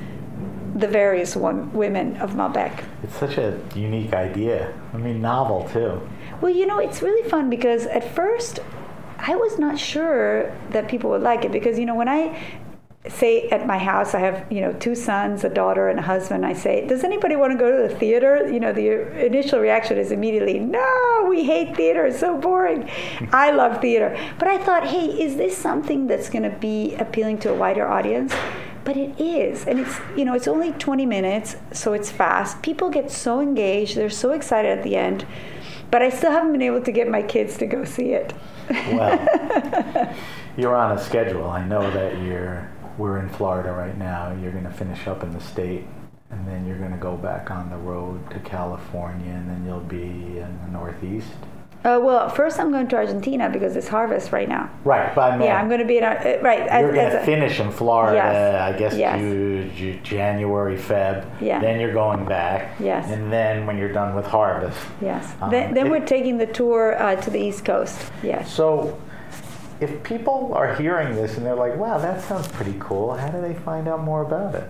[0.77, 2.85] the various one, women of Malbec.
[3.03, 4.73] It's such a unique idea.
[4.95, 6.01] I mean, novel too.
[6.41, 8.61] Well, you know, it's really fun because at first
[9.19, 12.41] I was not sure that people would like it because, you know, when I
[13.09, 16.45] say at my house, I have, you know, two sons, a daughter, and a husband,
[16.45, 18.51] I say, Does anybody want to go to the theater?
[18.51, 22.07] You know, the initial reaction is immediately, No, we hate theater.
[22.07, 22.91] It's so boring.
[23.33, 24.19] I love theater.
[24.39, 27.87] But I thought, Hey, is this something that's going to be appealing to a wider
[27.87, 28.35] audience?
[28.83, 32.63] But it is, and it's you know it's only 20 minutes, so it's fast.
[32.63, 35.27] People get so engaged, they're so excited at the end.
[35.91, 38.33] But I still haven't been able to get my kids to go see it.
[38.69, 40.15] Well,
[40.57, 41.49] you're on a schedule.
[41.49, 42.71] I know that you're.
[42.99, 44.37] We're in Florida right now.
[44.41, 45.87] You're going to finish up in the state,
[46.31, 49.81] and then you're going to go back on the road to California, and then you'll
[49.81, 51.29] be in the Northeast.
[51.83, 54.69] Uh, well, first I'm going to Argentina because it's harvest right now.
[54.85, 56.81] Right, but I mean, Yeah, I'm going to be in Ar- uh, right.
[56.81, 58.75] You're going to finish in Florida, Yes.
[58.75, 59.19] I guess, Yes.
[59.19, 61.25] Ju- Ju- January, Feb.
[61.41, 61.59] Yeah.
[61.59, 62.79] Then you're going back.
[62.79, 63.11] Yes.
[63.11, 64.79] And then when you're done with harvest.
[65.01, 65.33] Yes.
[65.41, 68.13] Um, then then it- we're taking the tour uh, to the East Coast.
[68.23, 68.53] Yes.
[68.53, 68.99] So,
[69.81, 73.41] if people are hearing this and they're like, wow, that sounds pretty cool, how do
[73.41, 74.69] they find out more about it?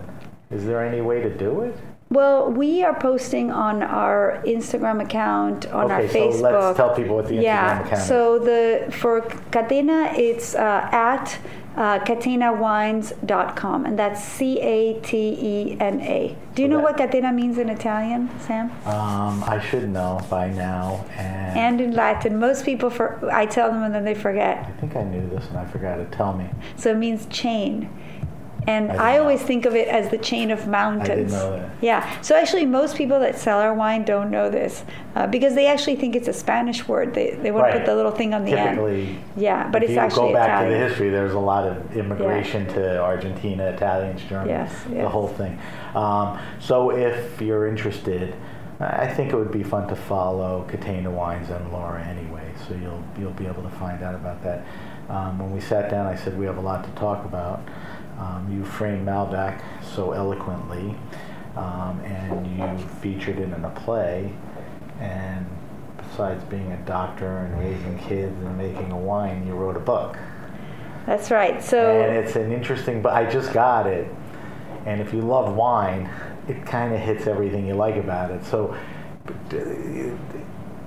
[0.49, 1.75] Is there any way to do it?
[2.11, 6.51] Well, we are posting on our Instagram account, on our Okay, so Facebook.
[6.61, 7.79] let's tell people what the Instagram yeah.
[7.85, 8.07] account is.
[8.07, 11.39] So the for Catena, it's uh, at
[11.77, 16.35] uh, catenawines.com, and that's C A T E N A.
[16.53, 18.71] Do you So know what Catena means in Italian, Sam?
[18.85, 23.71] Um, I should know by now, and, And in Latin, most people for I tell
[23.71, 24.65] them and then they forget.
[24.67, 26.49] I think I knew this and I forgot to tell me.
[26.75, 27.89] So it means chain.
[28.67, 29.47] And I I, always know.
[29.47, 31.31] think of it as the chain of mountains.
[31.31, 31.71] know that.
[31.81, 32.21] Yeah.
[32.21, 34.83] So actually, most people that sell our wine don't know this
[35.15, 37.13] uh, because they actually think it's a Spanish word.
[37.13, 39.23] They, they want to put the little thing on the Typically, end.
[39.35, 40.71] Yeah, but if it's you actually go back Italian.
[40.71, 45.27] to the history, there's a lot of immigration to Argentina, Italians, Germans, Yes, the whole
[45.27, 45.59] thing.
[45.95, 48.35] Um, so if you're interested,
[48.79, 53.03] I think it would be fun to follow Catena Wines and Laura anyway, so you'll
[53.19, 54.65] you'll be able to find out about that.
[55.09, 57.61] Um, when we sat down, I said we have a lot to talk about.
[58.21, 59.63] Um, you framed Malbec
[59.95, 60.95] so eloquently,
[61.55, 64.31] um, and you featured it in a play,
[64.99, 65.45] and
[65.97, 70.17] besides being a doctor and raising kids and making a wine, you wrote a book.
[71.07, 71.63] That's right.
[71.63, 74.07] So And it's an interesting, but I just got it.
[74.85, 76.07] And if you love wine,
[76.47, 78.45] it kind of hits everything you like about it.
[78.45, 78.77] So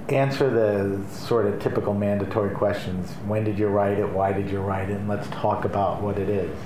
[0.08, 3.10] answer the sort of typical mandatory questions.
[3.26, 4.08] When did you write it?
[4.08, 4.94] Why did you write it?
[4.94, 6.56] And let's talk about what it is.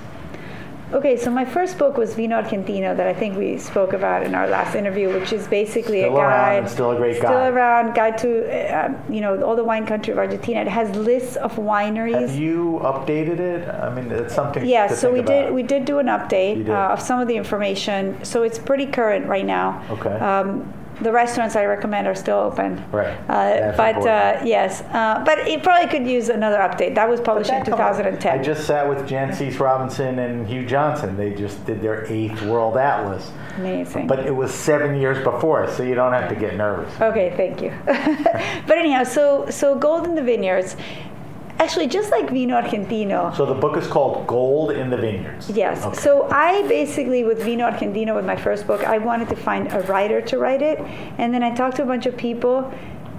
[0.91, 4.33] Okay, so my first book was Vino Argentino that I think we spoke about in
[4.33, 7.53] our last interview, which is basically Still a guide, and still a great still guide.
[7.53, 10.61] around guide to uh, you know all the wine country of Argentina.
[10.61, 12.19] It has lists of wineries.
[12.29, 13.69] Have you updated it?
[13.69, 14.65] I mean, it's something.
[14.65, 15.27] Yeah, so we about.
[15.45, 18.17] did we did do an update uh, of some of the information.
[18.25, 19.85] So it's pretty current right now.
[19.91, 20.09] Okay.
[20.09, 22.83] Um, the restaurants I recommend are still open.
[22.91, 23.17] Right.
[23.27, 26.95] Uh, That's but uh, yes, uh, but it probably could use another update.
[26.95, 28.39] That was published in That come 2010.
[28.39, 31.15] I just sat with Jancis Robinson and Hugh Johnson.
[31.17, 34.07] They just did their eighth World Atlas, Amazing.
[34.07, 36.93] but it was seven years before, so you don't have to get nervous.
[36.99, 37.73] Okay, thank you.
[37.85, 40.75] but anyhow, so so Gold in the Vineyards,
[41.59, 43.35] actually just like Vino Argentino.
[43.35, 45.49] So the book is called Gold in the Vineyards.
[45.49, 45.85] Yes.
[45.85, 45.95] Okay.
[45.97, 49.81] So I basically, with Vino Argentino, with my first book, I wanted to find a
[49.81, 50.79] writer to write it,
[51.17, 52.73] and then I talked to a bunch of people,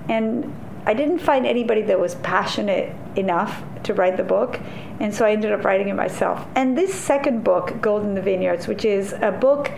[0.09, 0.53] and
[0.87, 4.59] I didn't find anybody that was passionate enough to write the book,
[4.99, 6.47] and so I ended up writing it myself.
[6.55, 9.71] And this second book, Gold in the Vineyards, which is a book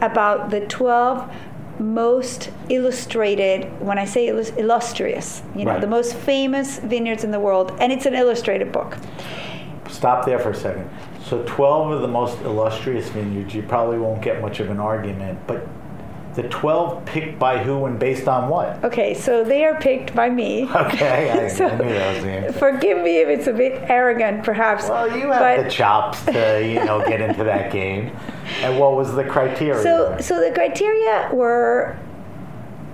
[0.00, 1.32] about the 12
[1.80, 5.80] most illustrated when i say illus- illustrious you know Right.
[5.80, 8.96] the most famous vineyards in the world and it's an illustrated book
[9.88, 10.88] Stop there for a second.
[11.24, 15.38] So 12 of the most illustrious vineyards, you probably won't get much of an argument,
[15.46, 15.66] but
[16.34, 18.82] the 12 picked by who and based on what?
[18.84, 22.30] okay so they are picked by me Okay, I, So- I knew that was the
[22.30, 22.58] answer.
[22.58, 24.88] Forgive me if it's a bit arrogant, perhaps.
[24.88, 28.14] Well, you have the chops to, you know, get into that game.
[28.62, 29.82] And what was the criteria?
[29.82, 31.98] so, so the criteria were,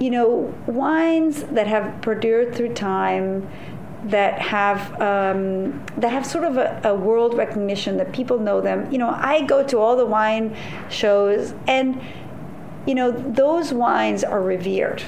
[0.01, 3.49] you know, wines that have perdured through time,
[4.05, 8.91] that have um, that have sort of a, a world recognition that people know them.
[8.93, 10.55] You know, I go to all the wine
[10.91, 12.01] shows, and
[12.87, 15.03] you know, those wines are revered.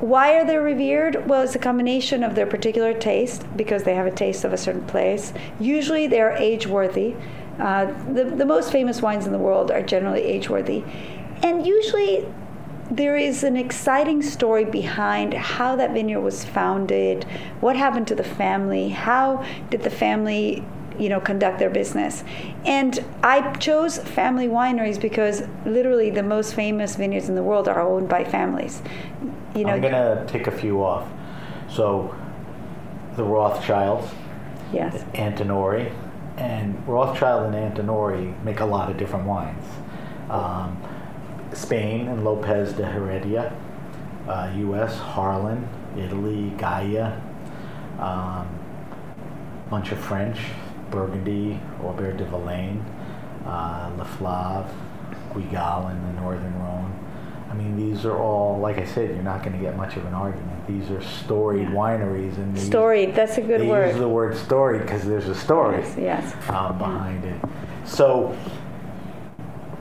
[0.00, 1.28] Why are they revered?
[1.28, 4.56] Well, it's a combination of their particular taste because they have a taste of a
[4.56, 5.32] certain place.
[5.58, 7.14] Usually, they're age worthy.
[7.58, 10.82] Uh, the, the most famous wines in the world are generally age worthy.
[11.42, 12.26] And usually,
[12.90, 17.24] there is an exciting story behind how that vineyard was founded,
[17.60, 20.64] what happened to the family, how did the family
[21.00, 22.22] you know conduct their business
[22.64, 27.80] and i chose family wineries because literally the most famous vineyards in the world are
[27.80, 28.82] owned by families
[29.54, 31.08] you know I'm going to take a few off.
[31.68, 32.14] So
[33.16, 34.08] the Rothschilds,
[34.72, 35.92] yes Antinori,
[36.36, 39.66] and Rothschild and Antinori make a lot of different wines.
[40.28, 40.80] Um,
[41.52, 43.52] Spain and Lopez de Heredia,
[44.28, 44.96] uh, U.S.
[44.96, 47.20] Harlan, Italy, Gaja,
[47.98, 48.48] um,
[49.68, 50.38] bunch of French,
[50.90, 52.84] Burgundy, Aubert de Villaine,
[53.46, 54.70] uh, Leflaive,
[55.32, 56.96] Guigal in the Northern Rhone.
[57.50, 60.04] I mean, these are all, like I said, you're not going to get much of
[60.04, 60.66] an argument.
[60.68, 64.08] These are storied wineries, and they use- storied that's a good they word use the
[64.08, 66.50] word storied because there's a story yes, yes.
[66.50, 67.40] um, behind it.
[67.84, 68.36] So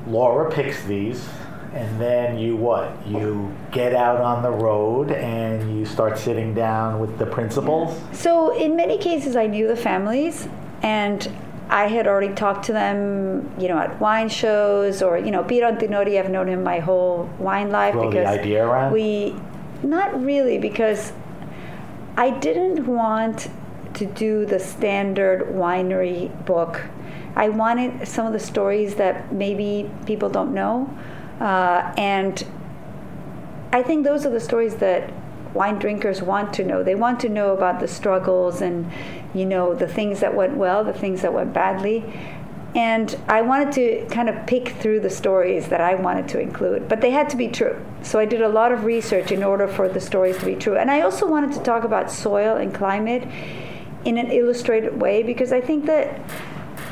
[0.08, 1.30] Laura picks these,
[1.74, 2.92] and then you what?
[3.06, 8.02] You get out on the road and you start sitting down with the principals.
[8.12, 10.48] So in many cases, I knew the families,
[10.82, 11.32] and
[11.70, 15.72] I had already talked to them, you know, at wine shows or you know, Piero
[15.72, 16.20] Antinori.
[16.20, 18.92] I've known him my whole wine life the because idea around?
[18.92, 19.36] we,
[19.84, 21.14] not really, because
[22.18, 23.50] I didn't want
[23.94, 26.86] to do the standard winery book.
[27.36, 30.92] I wanted some of the stories that maybe people don't know,
[31.40, 32.44] uh, and
[33.72, 35.14] I think those are the stories that
[35.54, 36.84] wine drinkers want to know.
[36.84, 38.92] They want to know about the struggles and,
[39.34, 42.04] you know, the things that went well, the things that went badly.
[42.76, 46.88] And I wanted to kind of pick through the stories that I wanted to include,
[46.88, 47.84] but they had to be true.
[48.04, 50.78] So I did a lot of research in order for the stories to be true.
[50.78, 53.28] And I also wanted to talk about soil and climate
[54.06, 56.22] in an illustrated way because I think that,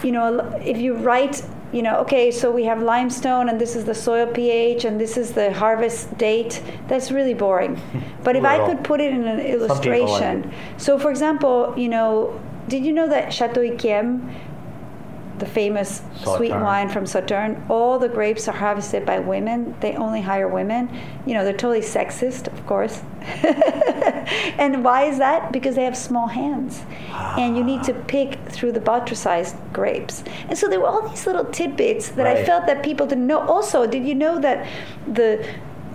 [0.03, 1.45] you know, if you write
[1.77, 5.15] you know, okay, so we have limestone and this is the soil pH and this
[5.15, 6.63] is the harvest date.
[6.87, 7.79] That's really boring.
[8.23, 10.51] But if I could put it in an people like illustration.
[10.77, 14.07] So, for example, you know, did you know that Chateau Yquem,
[15.39, 19.75] the famous sweet wine from Sauternes, all the grapes are harvested by women.
[19.79, 20.89] They only hire women.
[21.25, 23.01] You know, they're totally sexist, of course.
[24.57, 25.51] and why is that?
[25.51, 26.83] Because they have small hands.
[27.11, 28.03] And you need to ah.
[28.07, 30.23] pick through the botrytized grapes.
[30.49, 33.39] And so there were all these little tidbits that I felt that people didn't know.
[33.39, 34.67] Also, did you know that
[35.07, 35.47] the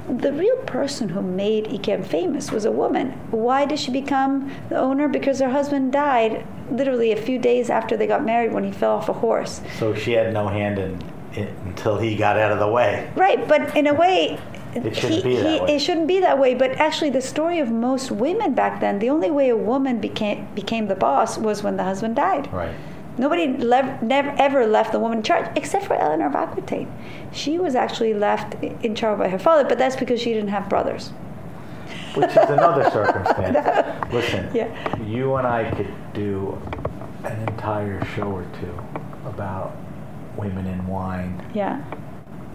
[0.08, 3.10] the real person who made Yquem famous was a woman.
[3.30, 5.08] Why did she become the owner?
[5.08, 8.92] Because her husband died literally a few days after they got married when he fell
[8.96, 9.60] off a horse.
[9.78, 11.02] So she had no hand in
[11.34, 13.10] it until he got out of the way.
[13.16, 14.38] Right, but in a way,
[14.74, 15.74] It shouldn't be that way.
[15.74, 16.54] it shouldn't be that way.
[16.54, 20.48] But actually, the story of most women back then, the only way a woman became
[20.54, 22.52] became the boss was when the husband died.
[22.52, 22.74] Right.
[23.18, 26.90] Nobody lev- never ever left the woman in charge except for Eleanor of Aquitaine.
[27.32, 30.68] She was actually left in charge by her father, but that's because she didn't have
[30.68, 31.12] brothers.
[32.14, 34.12] which is another circumstance.
[34.12, 34.68] Listen, Yeah.
[35.04, 36.60] you and I could do
[37.24, 38.74] an entire show or two
[39.28, 39.76] about
[40.36, 41.82] women in wine Yeah.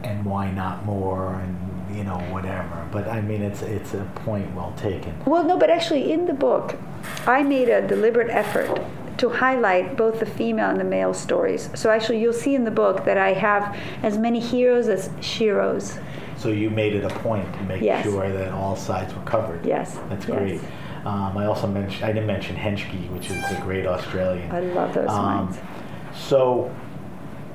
[0.04, 1.56] and why not more and
[1.96, 2.88] you know whatever.
[2.92, 5.14] But I mean, it's it's a point well taken.
[5.26, 6.76] Well, no, but actually, in the book,
[7.26, 8.80] I made a deliberate effort
[9.18, 11.70] to highlight both the female and the male stories.
[11.76, 16.02] So actually, you'll see in the book that I have as many heroes as sheroes.
[16.38, 18.04] So you made it a point to make Yes.
[18.04, 19.66] sure that all sides were covered.
[19.66, 20.38] Yes, That's yes.
[20.38, 20.62] great.
[21.06, 24.52] Um, I also mentioned I didn't mention Henschke, which is a great Australian.
[24.52, 25.58] I love those Um, wines.
[26.16, 26.70] So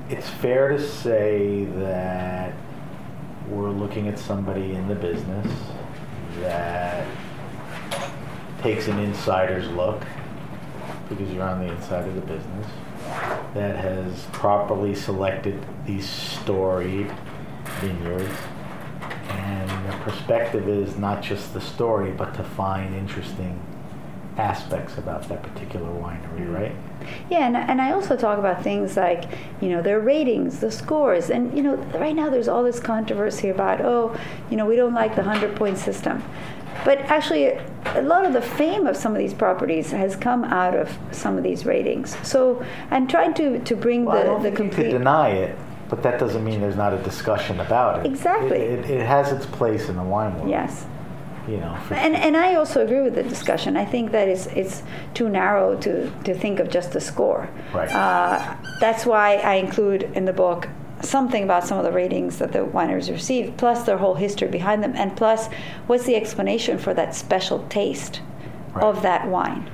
[0.09, 2.53] it's fair to say that
[3.49, 5.47] we're looking at somebody in the business
[6.41, 7.05] that
[8.61, 10.01] takes an insider's look
[11.09, 12.67] because you're on the inside of the business
[13.53, 17.11] that has properly selected these storied
[17.79, 18.37] vineyards
[19.29, 23.59] and the perspective is not just the story but to find interesting
[24.37, 26.53] aspects about that particular winery mm-hmm.
[26.53, 26.75] right
[27.29, 29.25] Yeah, and, and I also talk about things like,
[29.61, 31.29] you know, their ratings, the scores.
[31.29, 34.17] And, you know, right now there's all this controversy about, oh,
[34.49, 36.23] you know, we don't like the 100 point system.
[36.85, 37.47] But actually,
[37.95, 41.37] a lot of the fame of some of these properties has come out of some
[41.37, 42.15] of these ratings.
[42.27, 44.83] So I'm trying to, to bring Well, I the, don't the think you complete.
[44.91, 45.57] could deny it,
[45.89, 48.05] but that doesn't mean there's not a discussion about it.
[48.05, 48.57] Exactly.
[48.57, 50.49] It, it, it has its place in the wine world.
[50.49, 50.85] yes.
[51.45, 53.75] You know, And, and I also agree with the discussion.
[53.75, 54.81] I think that it's, it's
[55.13, 57.49] too narrow to, to think of just the score.
[57.73, 57.91] Right.
[57.91, 60.69] Uh, that's why I include in the book
[61.03, 64.83] something about some of the ratings that the wineries received, plus their whole history behind
[64.83, 65.47] them, and plus
[65.87, 68.21] what's the explanation for that special taste
[68.73, 68.83] Right.
[68.83, 69.69] of that wine.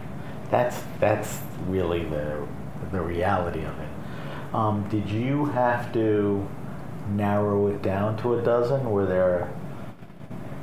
[0.52, 2.46] that's that's really the
[2.92, 4.54] the reality of it.
[4.54, 6.46] Um, did you have to
[7.16, 8.90] narrow it down to a dozen?
[8.92, 9.50] Were there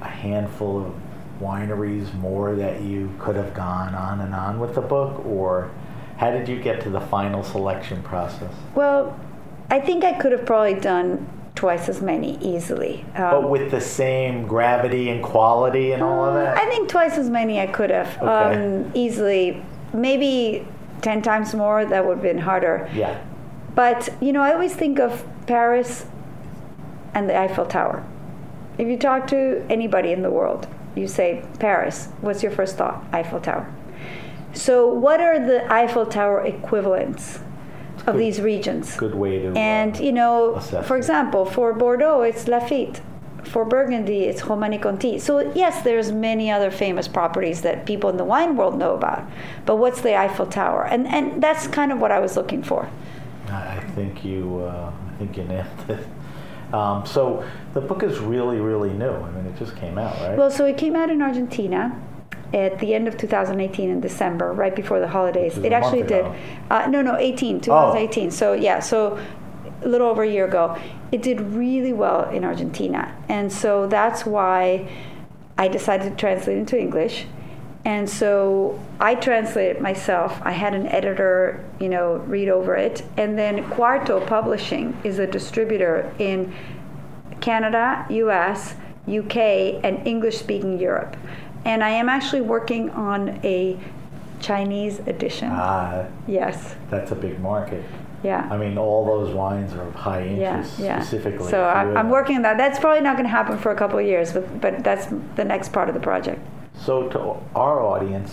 [0.03, 0.93] a handful of
[1.41, 5.71] wineries more that you could have gone on and on with the book, or
[6.19, 8.53] how did you get to the final selection process?
[8.75, 9.19] Well,
[9.71, 13.05] I think I could have probably done twice as many easily.
[13.15, 16.57] Um, But with the same gravity and quality and all of that?
[16.57, 18.27] I think twice as many I could have Okay.
[18.27, 19.63] um, easily.
[19.93, 20.67] Maybe
[21.03, 22.89] 10 times more, that would have been harder.
[22.95, 23.19] yeah.
[23.75, 26.07] But, you know, I always think of Paris
[27.15, 28.03] and the Eiffel Tower.
[28.79, 33.05] If you talk to anybody in the world, you say, Paris, what's your first thought?
[33.13, 33.67] Eiffel Tower.
[34.55, 37.41] So, what are the Eiffel Tower equivalents
[38.07, 38.23] of good.
[38.23, 38.97] these regions?
[38.97, 39.53] Good way to.
[39.57, 43.01] And uh, you know, for example, for Bordeaux, it's Lafite.
[43.45, 45.21] For Burgundy, it's Romanée-Conti.
[45.21, 49.23] So yes, there's many other famous properties that people in the wine world know about.
[49.65, 50.85] But what's the Eiffel Tower?
[50.85, 52.89] And and that's kind of what I was looking for.
[53.49, 56.07] I I think you, uh, I think you nailed it.
[56.75, 57.45] Um, so
[57.75, 59.13] the book is really, really new.
[59.13, 60.37] I mean, it just came out, right?
[60.37, 61.97] Well, so it came out in Argentina
[62.55, 65.59] at the end of 2018 in December, right before the holidays.
[65.59, 66.25] It actually did.
[66.71, 68.31] Uh, no, no, 18, 2018.
[68.31, 69.19] So yeah, so
[69.83, 70.79] a little over a year ago.
[71.13, 74.89] It did really well in Argentina, and so that's why
[75.59, 77.27] I decided to translate into English.
[77.85, 80.41] And so I translated myself.
[80.43, 85.27] I had an editor, you know, read over it, and then Quarto Publishing is a
[85.27, 86.53] distributor in
[87.41, 88.75] Canada, US,
[89.07, 89.37] UK,
[89.85, 91.17] and English speaking Europe.
[91.67, 93.77] And I am actually working on a
[94.41, 95.49] Chinese edition.
[95.51, 96.77] Ah, yes.
[96.91, 97.85] that's a big market.
[98.23, 98.49] Yeah.
[98.51, 101.01] I mean, all those wines are of high yeah, interest, yeah.
[101.01, 101.51] specifically.
[101.51, 102.57] So I, I'm working on that.
[102.57, 105.45] That's probably not going to happen for a couple of years, but but that's the
[105.45, 106.41] next part of the project.
[106.75, 107.19] So to
[107.55, 108.33] our audience,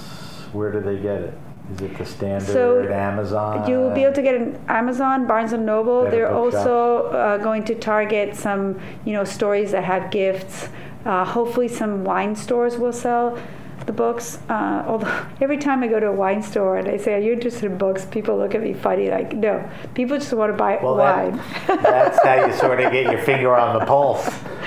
[0.52, 1.34] where do they get it?
[1.74, 3.70] Is it the standard So Amazon?
[3.70, 6.04] You will be able to get it on Amazon, Barnes and Noble.
[6.04, 10.70] Better They're also uh, going to target some, you know, stories that have gifts.
[11.06, 13.38] Uh, hopefully, some wine stores will sell
[13.86, 14.39] the books.
[14.47, 17.34] Uh, although every time I go to a wine store and I say, "Are you
[17.34, 20.80] interested in books?" people look at me funny, like, "No, people just want to buy
[20.82, 21.38] Well, wine."
[21.68, 24.26] that, that's how you sort of get your finger on the pulse.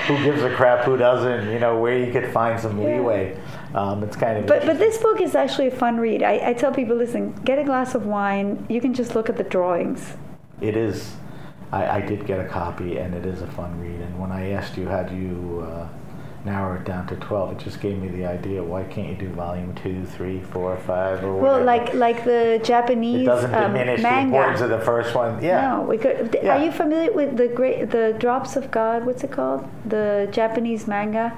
[0.08, 0.84] Who gives a crap?
[0.84, 1.50] Who doesn't?
[1.50, 2.96] You know, where you could find some Yeah.
[2.96, 3.36] leeway.
[3.74, 4.46] Um, it's kind of.
[4.46, 6.22] But but this book is actually a fun read.
[6.22, 8.66] I, I tell people, listen, get a glass of wine.
[8.68, 10.14] You can just look at the drawings.
[10.60, 11.14] It is.
[11.72, 14.00] I, I did get a copy, and it is a fun read.
[14.00, 15.88] And when I asked you how do you uh,
[16.46, 18.62] narrow it down to twelve, it just gave me the idea.
[18.62, 21.64] Why can't you do volume two, three, four, five, or Well, whatever?
[21.64, 24.36] like like the Japanese it doesn't um, diminish the manga.
[24.36, 25.42] importance of the first one.
[25.42, 25.60] Yeah.
[25.76, 26.38] No, we could.
[26.42, 26.56] Yeah.
[26.56, 29.04] Are you familiar with the great the Drops of God?
[29.04, 29.68] What's it called?
[29.84, 31.32] The Japanese manga.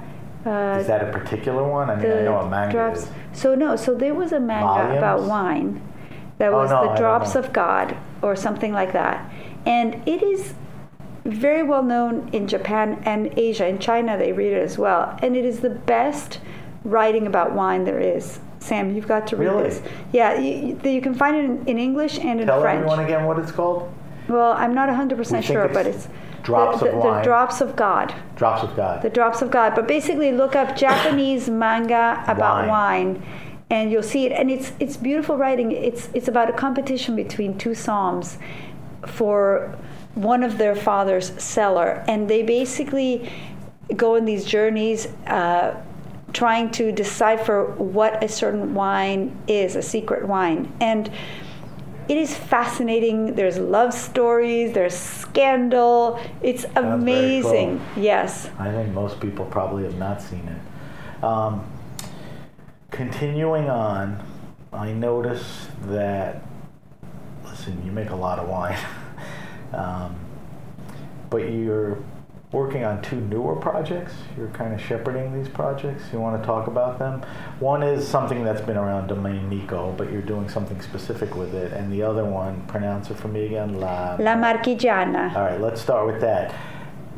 [0.45, 1.89] Uh, Is that a particular one?
[1.89, 3.01] I mean, the I know what manga drops.
[3.03, 3.09] is.
[3.33, 5.81] So no, so there was a manga about wine
[6.37, 9.29] that Oh, was no, I the Drops of God, or something like that.
[9.65, 10.53] And it is
[11.25, 13.67] very well known in Japan and Asia.
[13.67, 15.17] In China, they read it as well.
[15.21, 16.39] And it is the best
[16.83, 18.39] writing about wine there is.
[18.59, 19.63] Sam, you've got to read Really?
[19.69, 19.81] this.
[20.11, 22.77] Yeah, you, you can find it in, in English and in Tell French.
[22.77, 23.91] everyone again what it's called.
[24.27, 26.07] Well, I'm not 100% sure, it's but it's
[26.43, 27.17] Drops the, of Wine.
[27.17, 28.13] the Drops of God.
[28.35, 29.01] Drops of God.
[29.01, 29.75] The Drops of God.
[29.75, 33.13] But basically, look up Japanese manga about Wine.
[33.15, 33.23] wine.
[33.69, 34.31] and you'll see it.
[34.31, 35.71] And it's it's beautiful writing.
[35.71, 38.37] It's it's about a competition between two psalms
[39.05, 39.75] for
[40.15, 43.31] one of their father's cellar, and they basically
[43.95, 45.07] go on these journeys.
[45.25, 45.81] Uh,
[46.33, 50.71] trying to decipher what a certain wine is, a secret wine.
[50.79, 51.09] And
[52.07, 53.35] it is fascinating.
[53.35, 56.19] There's love stories, there's scandal.
[56.41, 56.93] It's very cool.
[56.93, 57.85] amazing.
[57.95, 58.49] Yes.
[58.57, 61.23] I think most people probably have not seen it.
[61.23, 61.69] Um,
[62.89, 64.25] continuing on,
[64.73, 66.43] I notice that,
[67.43, 68.79] listen, you make a lot of wine,
[69.73, 70.15] um,
[71.29, 71.97] but you're
[72.51, 74.13] working on two newer projects.
[74.35, 76.03] You're kind of shepherding these projects.
[76.11, 77.21] You want to talk about them?
[77.59, 81.71] One is something that's been around Domaine Nico, but you're doing something specific with it.
[81.73, 84.15] And the other one, pronounce it for me again, La.
[84.19, 86.55] La Marchigiana, All right, let's start with that.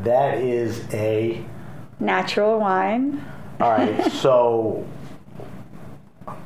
[0.04, 1.42] That is a
[2.00, 3.24] natural wine.
[3.62, 4.86] all right, so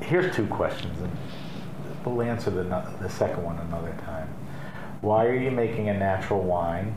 [0.02, 1.12] here's two questions, and
[2.06, 2.64] we'll answer the,
[3.02, 4.28] the second one another time.
[5.06, 6.96] Why are you making a natural wine?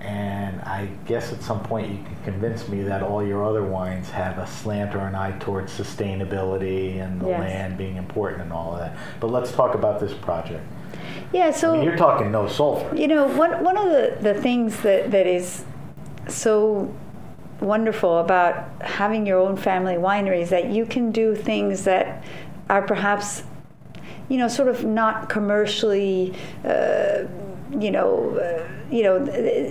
[0.00, 4.08] And I guess at some point you can convince me that all your other wines
[4.10, 7.40] have a slant or an eye towards sustainability and the Yes.
[7.40, 8.96] land being important and all of that.
[9.18, 10.62] But let's talk about this project.
[11.32, 12.94] Yeah, so I mean, you're talking no sulfur.
[12.94, 15.64] You know, one, one of the, the things that, that is
[16.28, 16.94] so
[17.60, 22.22] wonderful about having your own family winery is that you can do things that
[22.70, 23.42] are perhaps,
[24.28, 27.24] you know, sort of not commercially, uh,
[27.78, 29.16] you know, uh, you know,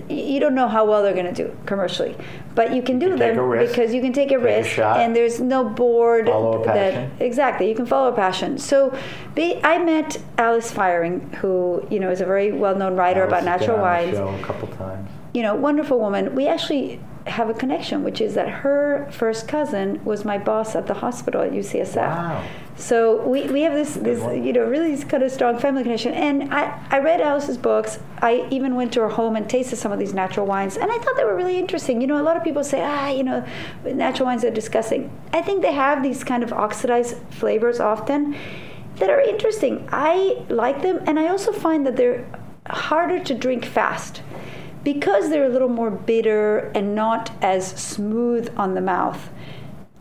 [0.10, 2.16] you don't know how well they're going to do commercially,
[2.54, 4.44] but you can do take them a risk, because you can take a take a
[4.44, 8.58] risk, shot, and there's no board a that exactly you can follow a passion.
[8.58, 8.98] So,
[9.34, 13.44] be, I met Alice Feiring, who you know is a very well-known writer Alice about
[13.46, 15.10] natural wines a couple times.
[15.34, 16.36] you know, wonderful woman.
[16.36, 20.88] We actually have a connection, which is that her first cousin was my boss at
[20.88, 21.96] the hospital at UCSF.
[21.96, 22.44] Wow.
[22.78, 26.14] So we, we have this, this you know, really kind of strong family connection.
[26.14, 28.00] And I, I read Alice's books.
[28.22, 30.76] I even went to her home and tasted some of these natural wines.
[30.76, 32.02] And I thought they were really interesting.
[32.02, 33.46] You know, a lot of people say, ah, you know,
[33.86, 35.10] natural wines are disgusting.
[35.32, 38.36] I think they have these kind of oxidized flavors often
[38.98, 39.88] that are interesting.
[39.92, 41.00] I like them.
[41.08, 42.28] And I also find that they're
[42.68, 44.22] harder to drink fast
[44.84, 49.30] because they're a little more bitter and not as smooth on the mouth,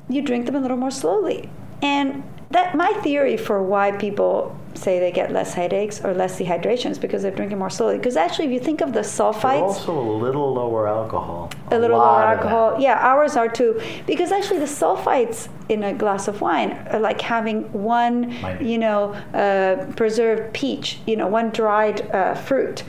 [0.08, 1.48] you drink them a little more slowly.
[1.80, 2.22] And
[2.54, 6.98] that my theory for why people say they get less headaches or less dehydration is
[6.98, 7.96] because they're drinking more slowly.
[7.96, 11.50] Because actually, if you think of the They're sulfites, also a little lower alcohol.
[11.70, 12.80] a little lot lower alcohol.
[12.80, 13.80] Yeah, ours are too.
[14.06, 19.12] Because actually, the sulfites in a glass of wine are like having one, you know,
[19.32, 22.82] uh, preserved peach, you know, one dried uh, fruit.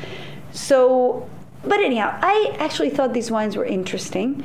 [0.52, 1.28] So,
[1.64, 4.44] but anyhow, I actually thought these wines were interesting.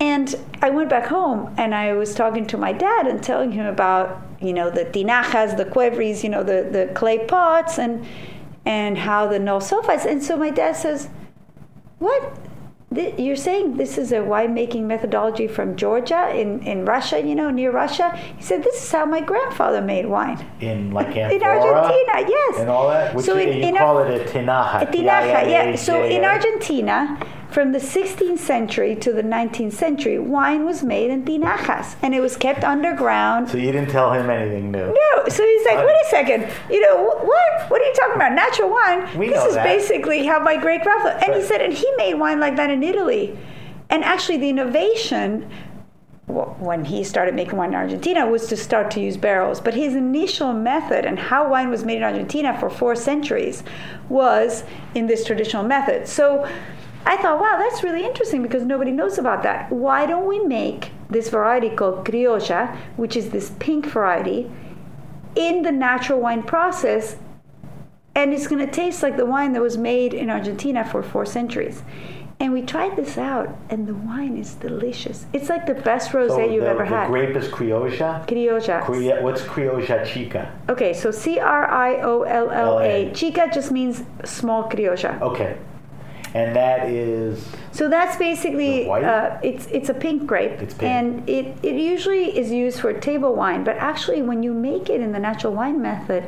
[0.00, 3.64] And I went back home and I was talking to my dad and telling him
[3.66, 8.04] about, you know, the tinajas, the qvevris, you know, the, the clay pots and
[8.66, 10.04] and how the no sulfites.
[10.06, 11.08] And so my dad says,
[11.98, 12.38] what?
[12.94, 17.50] Th- You're saying this is a winemaking methodology from Georgia in, in Russia, you know,
[17.50, 18.10] near Russia?
[18.36, 20.38] He said, This is how my grandfather made wine.
[20.60, 22.58] In like In Argentina, yes.
[22.60, 23.12] And all that?
[23.14, 24.82] Which So in- you in call Ar- it a tinaja.
[24.82, 25.74] A tinaja, yeah.
[25.74, 27.18] So in Argentina,
[27.54, 32.20] from the 16th century to the 19th century, wine was made in tinajas, and it
[32.20, 33.48] was kept underground.
[33.48, 34.86] So you didn't tell him anything new.
[34.88, 37.70] No, so he's like, Uh, wait a second, you know, what?
[37.70, 38.32] What are you talking about?
[38.32, 39.16] Natural wine?
[39.16, 39.62] We this know is that.
[39.62, 41.16] basically how my great grandfather.
[41.24, 43.38] And he said, and he made wine like that in Italy.
[43.88, 45.48] And actually, the innovation
[46.26, 49.60] when he started making wine in Argentina was to start to use barrels.
[49.60, 53.62] But his initial method and how wine was made in Argentina for four centuries
[54.08, 56.08] was in this traditional method.
[56.08, 56.48] So
[57.06, 59.70] I thought, wow, that's really interesting because nobody knows about that.
[59.70, 64.50] Why don't we make this variety called criolla, which is this pink variety,
[65.36, 67.16] in the natural wine process?
[68.14, 71.26] And it's going to taste like the wine that was made in Argentina for four
[71.26, 71.82] centuries.
[72.40, 75.26] And we tried this out, and the wine is delicious.
[75.32, 77.08] It's like the best rosé So you've the, ever the had.
[77.08, 78.26] grape is criolla.
[78.26, 78.84] Criolla.
[78.84, 80.52] Cria- what's criolla chica?
[80.68, 83.12] Okay, so C R I O L L A.
[83.12, 85.20] Chica just means small criolla.
[85.20, 85.56] Okay.
[86.34, 89.04] And that is So that's basically white?
[89.04, 90.90] uh, it's it's a pink grape, It's pink.
[90.90, 93.62] and it it usually is used for table wine.
[93.64, 96.24] But actually, when you make it in the natural wine method,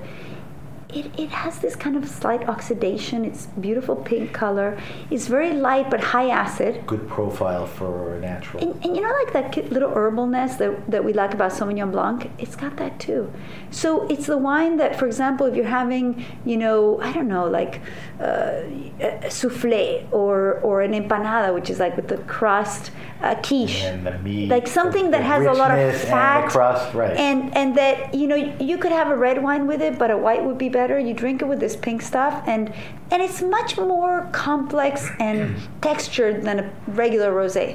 [0.95, 3.25] it, it has this kind of slight oxidation.
[3.25, 4.79] It's beautiful pink color.
[5.11, 6.87] It's very light but high acid.
[6.87, 8.63] Good profile for natural.
[8.63, 12.31] And, and you know, like that little herbalness that, that we like about Sauvignon Blanc,
[12.39, 13.33] it's got that too.
[13.71, 17.47] So it's the wine that, for example, if you're having, you know, I don't know,
[17.47, 17.81] like
[18.21, 18.63] uh,
[19.01, 22.93] a souffle or, or an empanada, which is like with the crust,
[23.23, 23.83] uh, quiche.
[23.83, 27.17] and the meat, like something that has a lot of richness and fat crust, right.
[27.17, 30.17] and and that you know you could have a red wine with it but a
[30.17, 32.73] white would be better you drink it with this pink stuff and
[33.11, 35.57] and it's much more complex and
[35.89, 36.65] textured than a
[37.03, 37.67] regular rosé.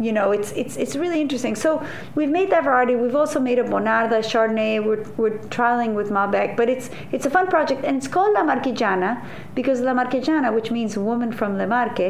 [0.00, 1.54] You know it's it's it's really interesting.
[1.64, 1.70] So
[2.16, 2.94] we've made that variety.
[2.96, 4.72] We've also made a bonarda chardonnay.
[4.86, 8.44] We're, we're trialing with malbec but it's it's a fun project and it's called la
[8.50, 9.10] marchigiana
[9.58, 12.08] because la marchigiana which means woman from le Marche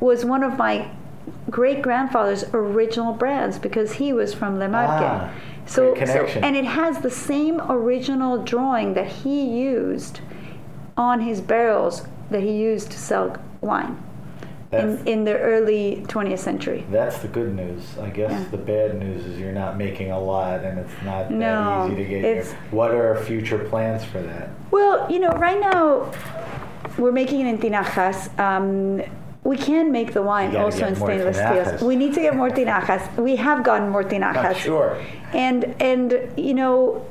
[0.00, 0.74] was one of my
[1.50, 5.04] great grandfather's original brands because he was from Le Marche.
[5.04, 5.30] Ah,
[5.66, 10.20] so, so and it has the same original drawing that he used
[10.96, 14.02] on his barrels that he used to sell wine
[14.70, 16.84] That's, in, in the early 20th century.
[16.90, 17.82] that's the good news.
[17.98, 18.44] I guess Yeah.
[18.50, 22.02] the bad news is you're not making a lot, and it's not No, that easy
[22.02, 22.24] to get.
[22.24, 24.48] it's- Your, what are our future plans for that?
[24.70, 26.10] Well, you know, right now
[26.98, 28.36] we're making it in tinajas.
[28.38, 29.02] Um,
[29.44, 31.82] we can make the wine also in stainless steels.
[31.82, 33.16] We need to get more tinajas.
[33.16, 34.34] We have gotten more tinajas.
[34.34, 34.96] Not sure.
[35.32, 37.06] And and you know,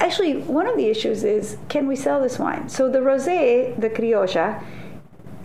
[0.00, 2.68] actually, one of the issues is can we sell this wine?
[2.68, 4.62] So the rosé, the criolla,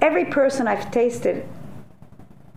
[0.02, 1.46] every person I've tasted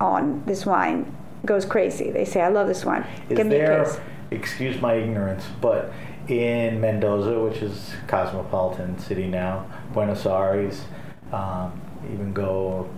[0.00, 1.14] on this wine
[1.44, 2.10] goes crazy.
[2.10, 3.04] They say, "I love this wine.
[3.28, 3.84] Is Give me a there?
[3.84, 4.00] case."
[4.30, 5.92] Excuse my ignorance, but
[6.28, 10.84] in Mendoza, which is cosmopolitan city now, Buenos Aires,
[11.32, 11.78] um,
[12.12, 12.88] even go,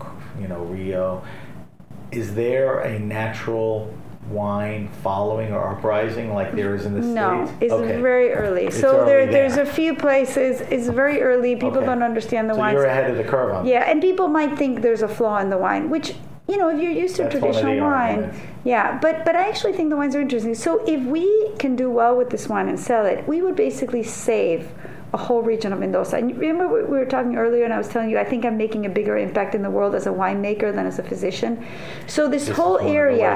[0.40, 1.24] you know, Rio.
[2.12, 3.93] Is there a natural
[4.30, 7.56] wine following or uprising like there is in the No, states?
[7.60, 8.01] it's Okay.
[8.01, 8.66] very early.
[8.66, 10.62] It's so there, early there's a few places.
[10.62, 11.55] It's very early.
[11.55, 11.86] People Okay.
[11.86, 12.74] don't understand the so wines.
[12.74, 13.66] you're ahead of the curve on.
[13.66, 16.14] Yeah, and people might think there's a flaw in the wine, which
[16.46, 18.38] you know, if you're used to That's traditional wine, arguments.
[18.64, 18.98] yeah.
[19.01, 20.55] But but I actually think the wines are interesting.
[20.55, 24.02] So if we can do well with this wine and sell it, we would basically
[24.02, 24.68] save
[25.15, 26.16] a whole region of Mendoza.
[26.16, 28.59] And remember we we were talking earlier, and I was telling you I think I'm
[28.65, 31.53] making a bigger impact in the world as a winemaker than as a physician.
[32.15, 33.31] So this, This whole one of the area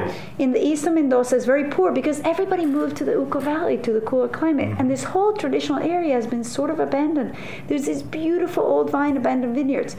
[0.45, 3.77] in the east of Mendoza is very poor because everybody moved to the Uco Valley
[3.87, 4.81] to the cooler climate, Mm-hmm.
[4.81, 7.31] and this whole traditional area has been sort of abandoned.
[7.69, 9.93] There's these beautiful old vine abandoned vineyards.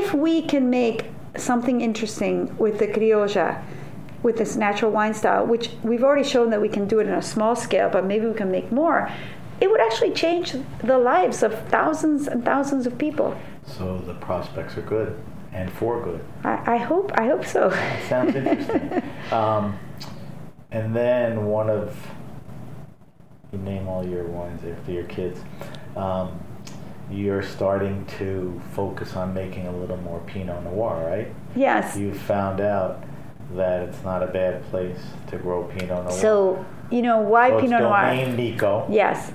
[0.00, 0.98] If we can make
[1.36, 3.48] something interesting with the criolla,
[4.22, 7.14] with this natural wine style, which we've already shown that we can do it in
[7.14, 9.10] a small scale, but maybe we can make more.
[9.60, 13.36] It would actually change the lives of thousands and thousands of people.
[13.66, 15.18] So the prospects are good
[15.52, 16.24] and for good.
[16.44, 17.12] I, I hope.
[17.14, 17.70] I hope so.
[18.08, 19.02] Sounds interesting.
[19.32, 19.78] um,
[20.70, 21.96] and then one of
[23.52, 25.40] you name all your wines after your kids.
[25.96, 26.40] Um,
[27.10, 31.32] you're starting to focus on making a little more Pinot Noir, right?
[31.54, 31.96] yes.
[31.96, 33.04] You found out
[33.54, 34.98] that it's not a bad place
[35.28, 36.10] to grow Pinot Noir.
[36.10, 38.00] So you know why So Pinot Noir?
[38.02, 38.86] Domaine Nico.
[38.90, 39.32] Yes.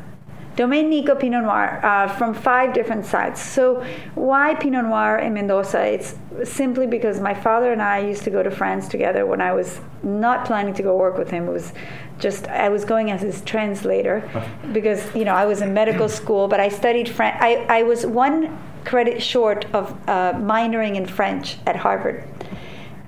[0.60, 3.42] Domaine Nico Pinot Noir uh, from five different sites.
[3.42, 3.82] So,
[4.16, 5.82] why Pinot Noir in Mendoza?
[5.86, 9.54] It's simply because my father and I used to go to France together when I
[9.54, 11.48] was not planning to go work with him.
[11.48, 11.72] It was
[12.20, 14.30] just, I was going as his translator
[14.74, 17.38] because, you know, I was in medical school, but I studied French.
[17.40, 22.28] I, I was one credit short of uh, minoring in French at Harvard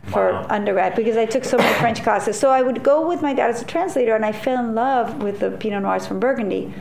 [0.06, 0.48] for Wow.
[0.50, 2.40] undergrad because I took so many French classes.
[2.40, 5.22] So I would go with my dad as a translator, and I fell in love
[5.22, 6.74] with the Pinot Noirs from Burgundy.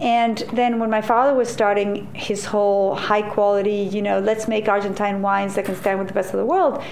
[0.00, 4.68] And then when my father was starting his whole high quality, you know, let's make
[4.68, 6.82] Argentine wines that can stand with the best of the world,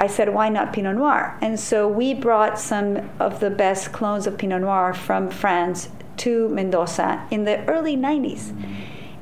[0.00, 1.38] I said, why not Pinot Noir?
[1.40, 6.48] And so we brought some of the best clones of Pinot Noir from France to
[6.50, 8.52] Mendoza in the early 90s.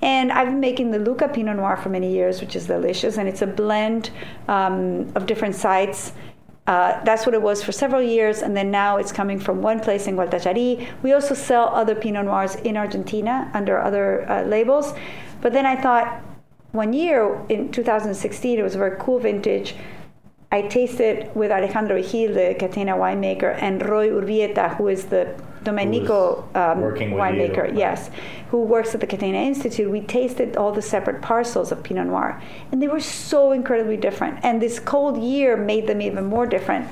[0.02, 3.16] And I've been making the Luca Pinot Noir for many years, which is delicious.
[3.16, 4.10] And it's a blend
[4.48, 6.12] um, of different sites.
[6.66, 8.42] Uh, that's what it was for several years.
[8.42, 10.88] And then now it's coming from one place in Gualtallary.
[11.02, 14.94] We also sell other Pinot Noirs in Argentina under other uh, labels.
[15.40, 16.22] But then I thought,
[16.70, 19.74] one year in 2016, it was a very cool vintage.
[20.52, 25.90] I tasted with Alejandro Vigil, the Catena winemaker, and Roy Urvieta, who is the Domaine
[25.90, 28.10] Nico um, with you, winemaker, yes,
[28.50, 29.90] who works at the Catena Institute.
[29.90, 34.40] We tasted all the separate parcels of Pinot Noir, and they were so incredibly different.
[34.42, 36.86] And this cold year made them even more different.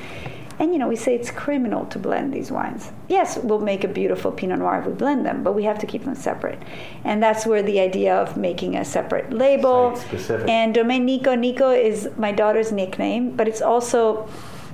[0.61, 2.93] And you know, we say it's criminal to blend these wines.
[3.09, 5.87] Yes, we'll make a beautiful Pinot Noir if we blend them, but we have to
[5.87, 6.59] keep them separate.
[7.03, 9.99] And that's where the idea of making a separate label.
[10.47, 14.29] And Domaine Nico, Nico is my daughter's nickname, but it's also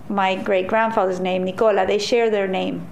[0.09, 1.87] my great grandfather's name, Nicola.
[1.87, 2.85] They share their name.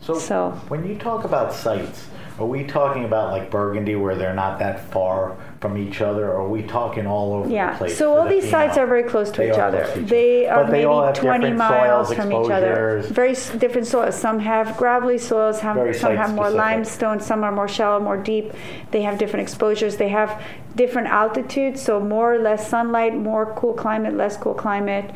[0.00, 2.06] So, So- when you talk about sites,
[2.38, 6.42] Are we talking about like Burgundy, where they're not that far from each other, or
[6.42, 7.96] are we talking all over the Yeah, place?
[7.96, 9.82] so all these sites are very close to They each other.
[9.94, 10.60] to each They other.
[10.60, 13.00] are they maybe have 20 different miles soils, from each other.
[13.22, 14.14] Very s- different soils.
[14.14, 16.58] Some have gravelly soils, Very some have more site-specific.
[16.58, 18.52] limestone, some are more shallow, more deep.
[18.90, 19.96] They have different exposures.
[19.96, 20.30] They have
[20.76, 25.06] different altitudes, so more or less sunlight, more cool climate, less cool climate.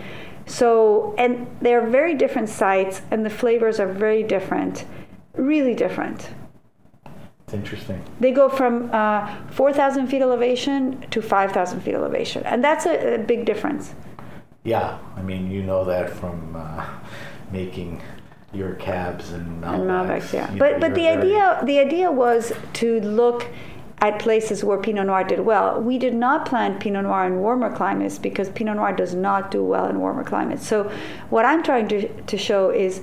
[0.47, 4.87] So, and they're very different sites, and the flavors are very different,
[5.37, 6.31] really different.
[7.49, 8.05] It's interesting.
[8.21, 13.19] They go from uh, 4,000 feet elevation to 5,000 feet elevation, and that's a, a
[13.19, 13.95] big difference.
[14.65, 16.85] Yeah, I mean, you know that from uh,
[17.51, 18.03] making
[18.53, 20.25] your cabs and Malbecs.
[20.25, 20.53] and yeah.
[20.53, 23.47] You But know, but the very- idea the idea was to look
[24.03, 25.81] at places where Pinot Noir did well.
[25.81, 29.65] We did not plant Pinot Noir in warmer climates because Pinot Noir does not do
[29.65, 30.67] well in warmer climates.
[30.69, 30.91] So
[31.31, 33.01] what I'm trying to, to show is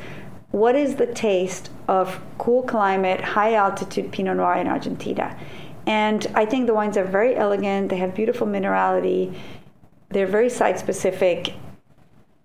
[0.56, 5.38] what is the taste of cool climate, high altitude Pinot Noir in Argentina.
[5.86, 9.36] And I think the wines are very elegant, they have beautiful minerality,
[10.12, 11.56] they're very site specific,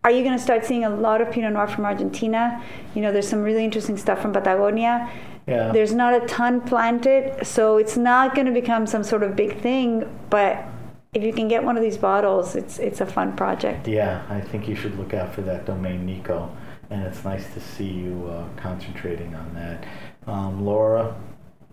[0.02, 2.64] are you going to start seeing a lot of Pinot Noir from Argentina?
[2.96, 5.08] You know, there's some really interesting stuff from Patagonia.
[5.46, 5.70] Yeah.
[5.70, 9.60] There's not a ton planted, so it's not going to become some sort of big
[9.60, 10.08] thing.
[10.30, 10.64] But
[11.12, 13.86] if you can get one of these bottles, it's it's a fun project.
[13.86, 16.50] Yeah, I think you should look out for that Domaine, Nico.
[16.90, 19.84] And it's nice to see you uh, concentrating on that.
[20.26, 21.14] Um, Laura,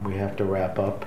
[0.03, 1.05] we have to wrap up.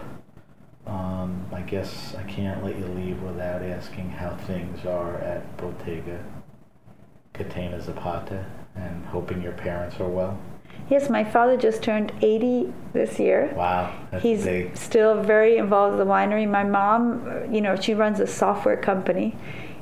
[0.86, 6.24] Um, I guess I can't let you leave without asking how things are at Bodega
[7.34, 10.38] Catena Zapata and hoping your parents are well.
[10.88, 13.52] Yes, my father just turned 80 this year.
[13.54, 14.76] Wow, He's big.
[14.76, 16.48] still very involved with the winery.
[16.50, 19.36] My mom, you know, she runs a software company,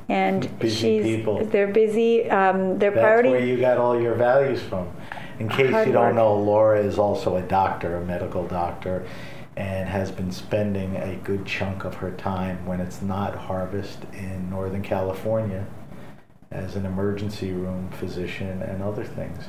[0.08, 1.44] and Busy she's people.
[1.46, 2.28] they're busy.
[2.30, 3.28] Um, their That's priority.
[3.30, 4.88] where you got all your values from.
[5.38, 6.14] In case Hard you don't work.
[6.16, 9.06] know, Laura is also a doctor, a medical doctor,
[9.56, 14.48] and has been spending a good chunk of her time when it's not harvest in
[14.50, 15.66] Northern California
[16.50, 19.44] as an emergency room physician and other things.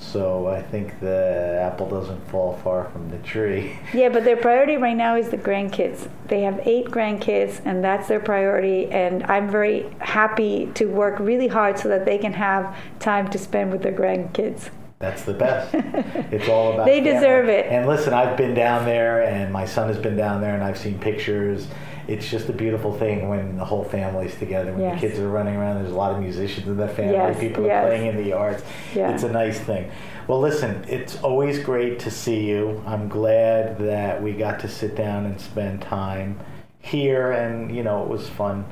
[0.00, 3.76] So I think the apple doesn't fall far from the tree.
[3.92, 6.08] Yeah, but their priority right now is the grandkids.
[6.28, 8.86] They have eight grandkids, and that's their priority.
[8.86, 13.38] And I'm very happy to work really hard so that they can have time to
[13.38, 14.70] spend with their grandkids.
[15.00, 15.74] That's the best.
[16.32, 16.86] It's all about.
[16.86, 17.12] They family.
[17.14, 17.66] deserve it.
[17.66, 20.78] And listen, I've been down there, and my son has been down there, and I've
[20.78, 21.66] seen pictures.
[22.08, 24.72] It's just a beautiful thing when the whole family's together.
[24.72, 25.00] When Yes.
[25.00, 27.12] the kids are running around, there's a lot of musicians in the family.
[27.12, 27.84] Yes, People yes.
[27.84, 28.62] are playing in the yards.
[28.94, 29.10] Yeah.
[29.12, 29.90] It's a nice thing.
[30.26, 32.82] Well, listen, it's always great to see you.
[32.86, 36.40] I'm glad that we got to sit down and spend time
[36.80, 38.64] here, and you know, it was fun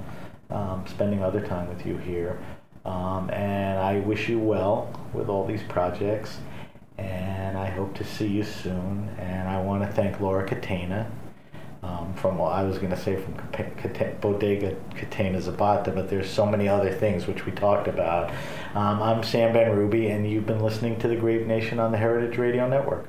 [0.51, 2.39] um, spending other time with you here.
[2.87, 6.39] Um, and I wish you well with all these projects.
[6.99, 9.11] And I hope to see you soon.
[9.19, 11.11] And I want to thank Laura Catena
[11.83, 13.35] um, from, what I was going to say from
[14.21, 18.31] Bodega Catena Zapata, but there's so many other things which we talked about.
[18.75, 22.39] Um, I'm Sam Benrubi, and you've been listening to the Grape Nation on the Heritage
[22.39, 23.09] Radio Network.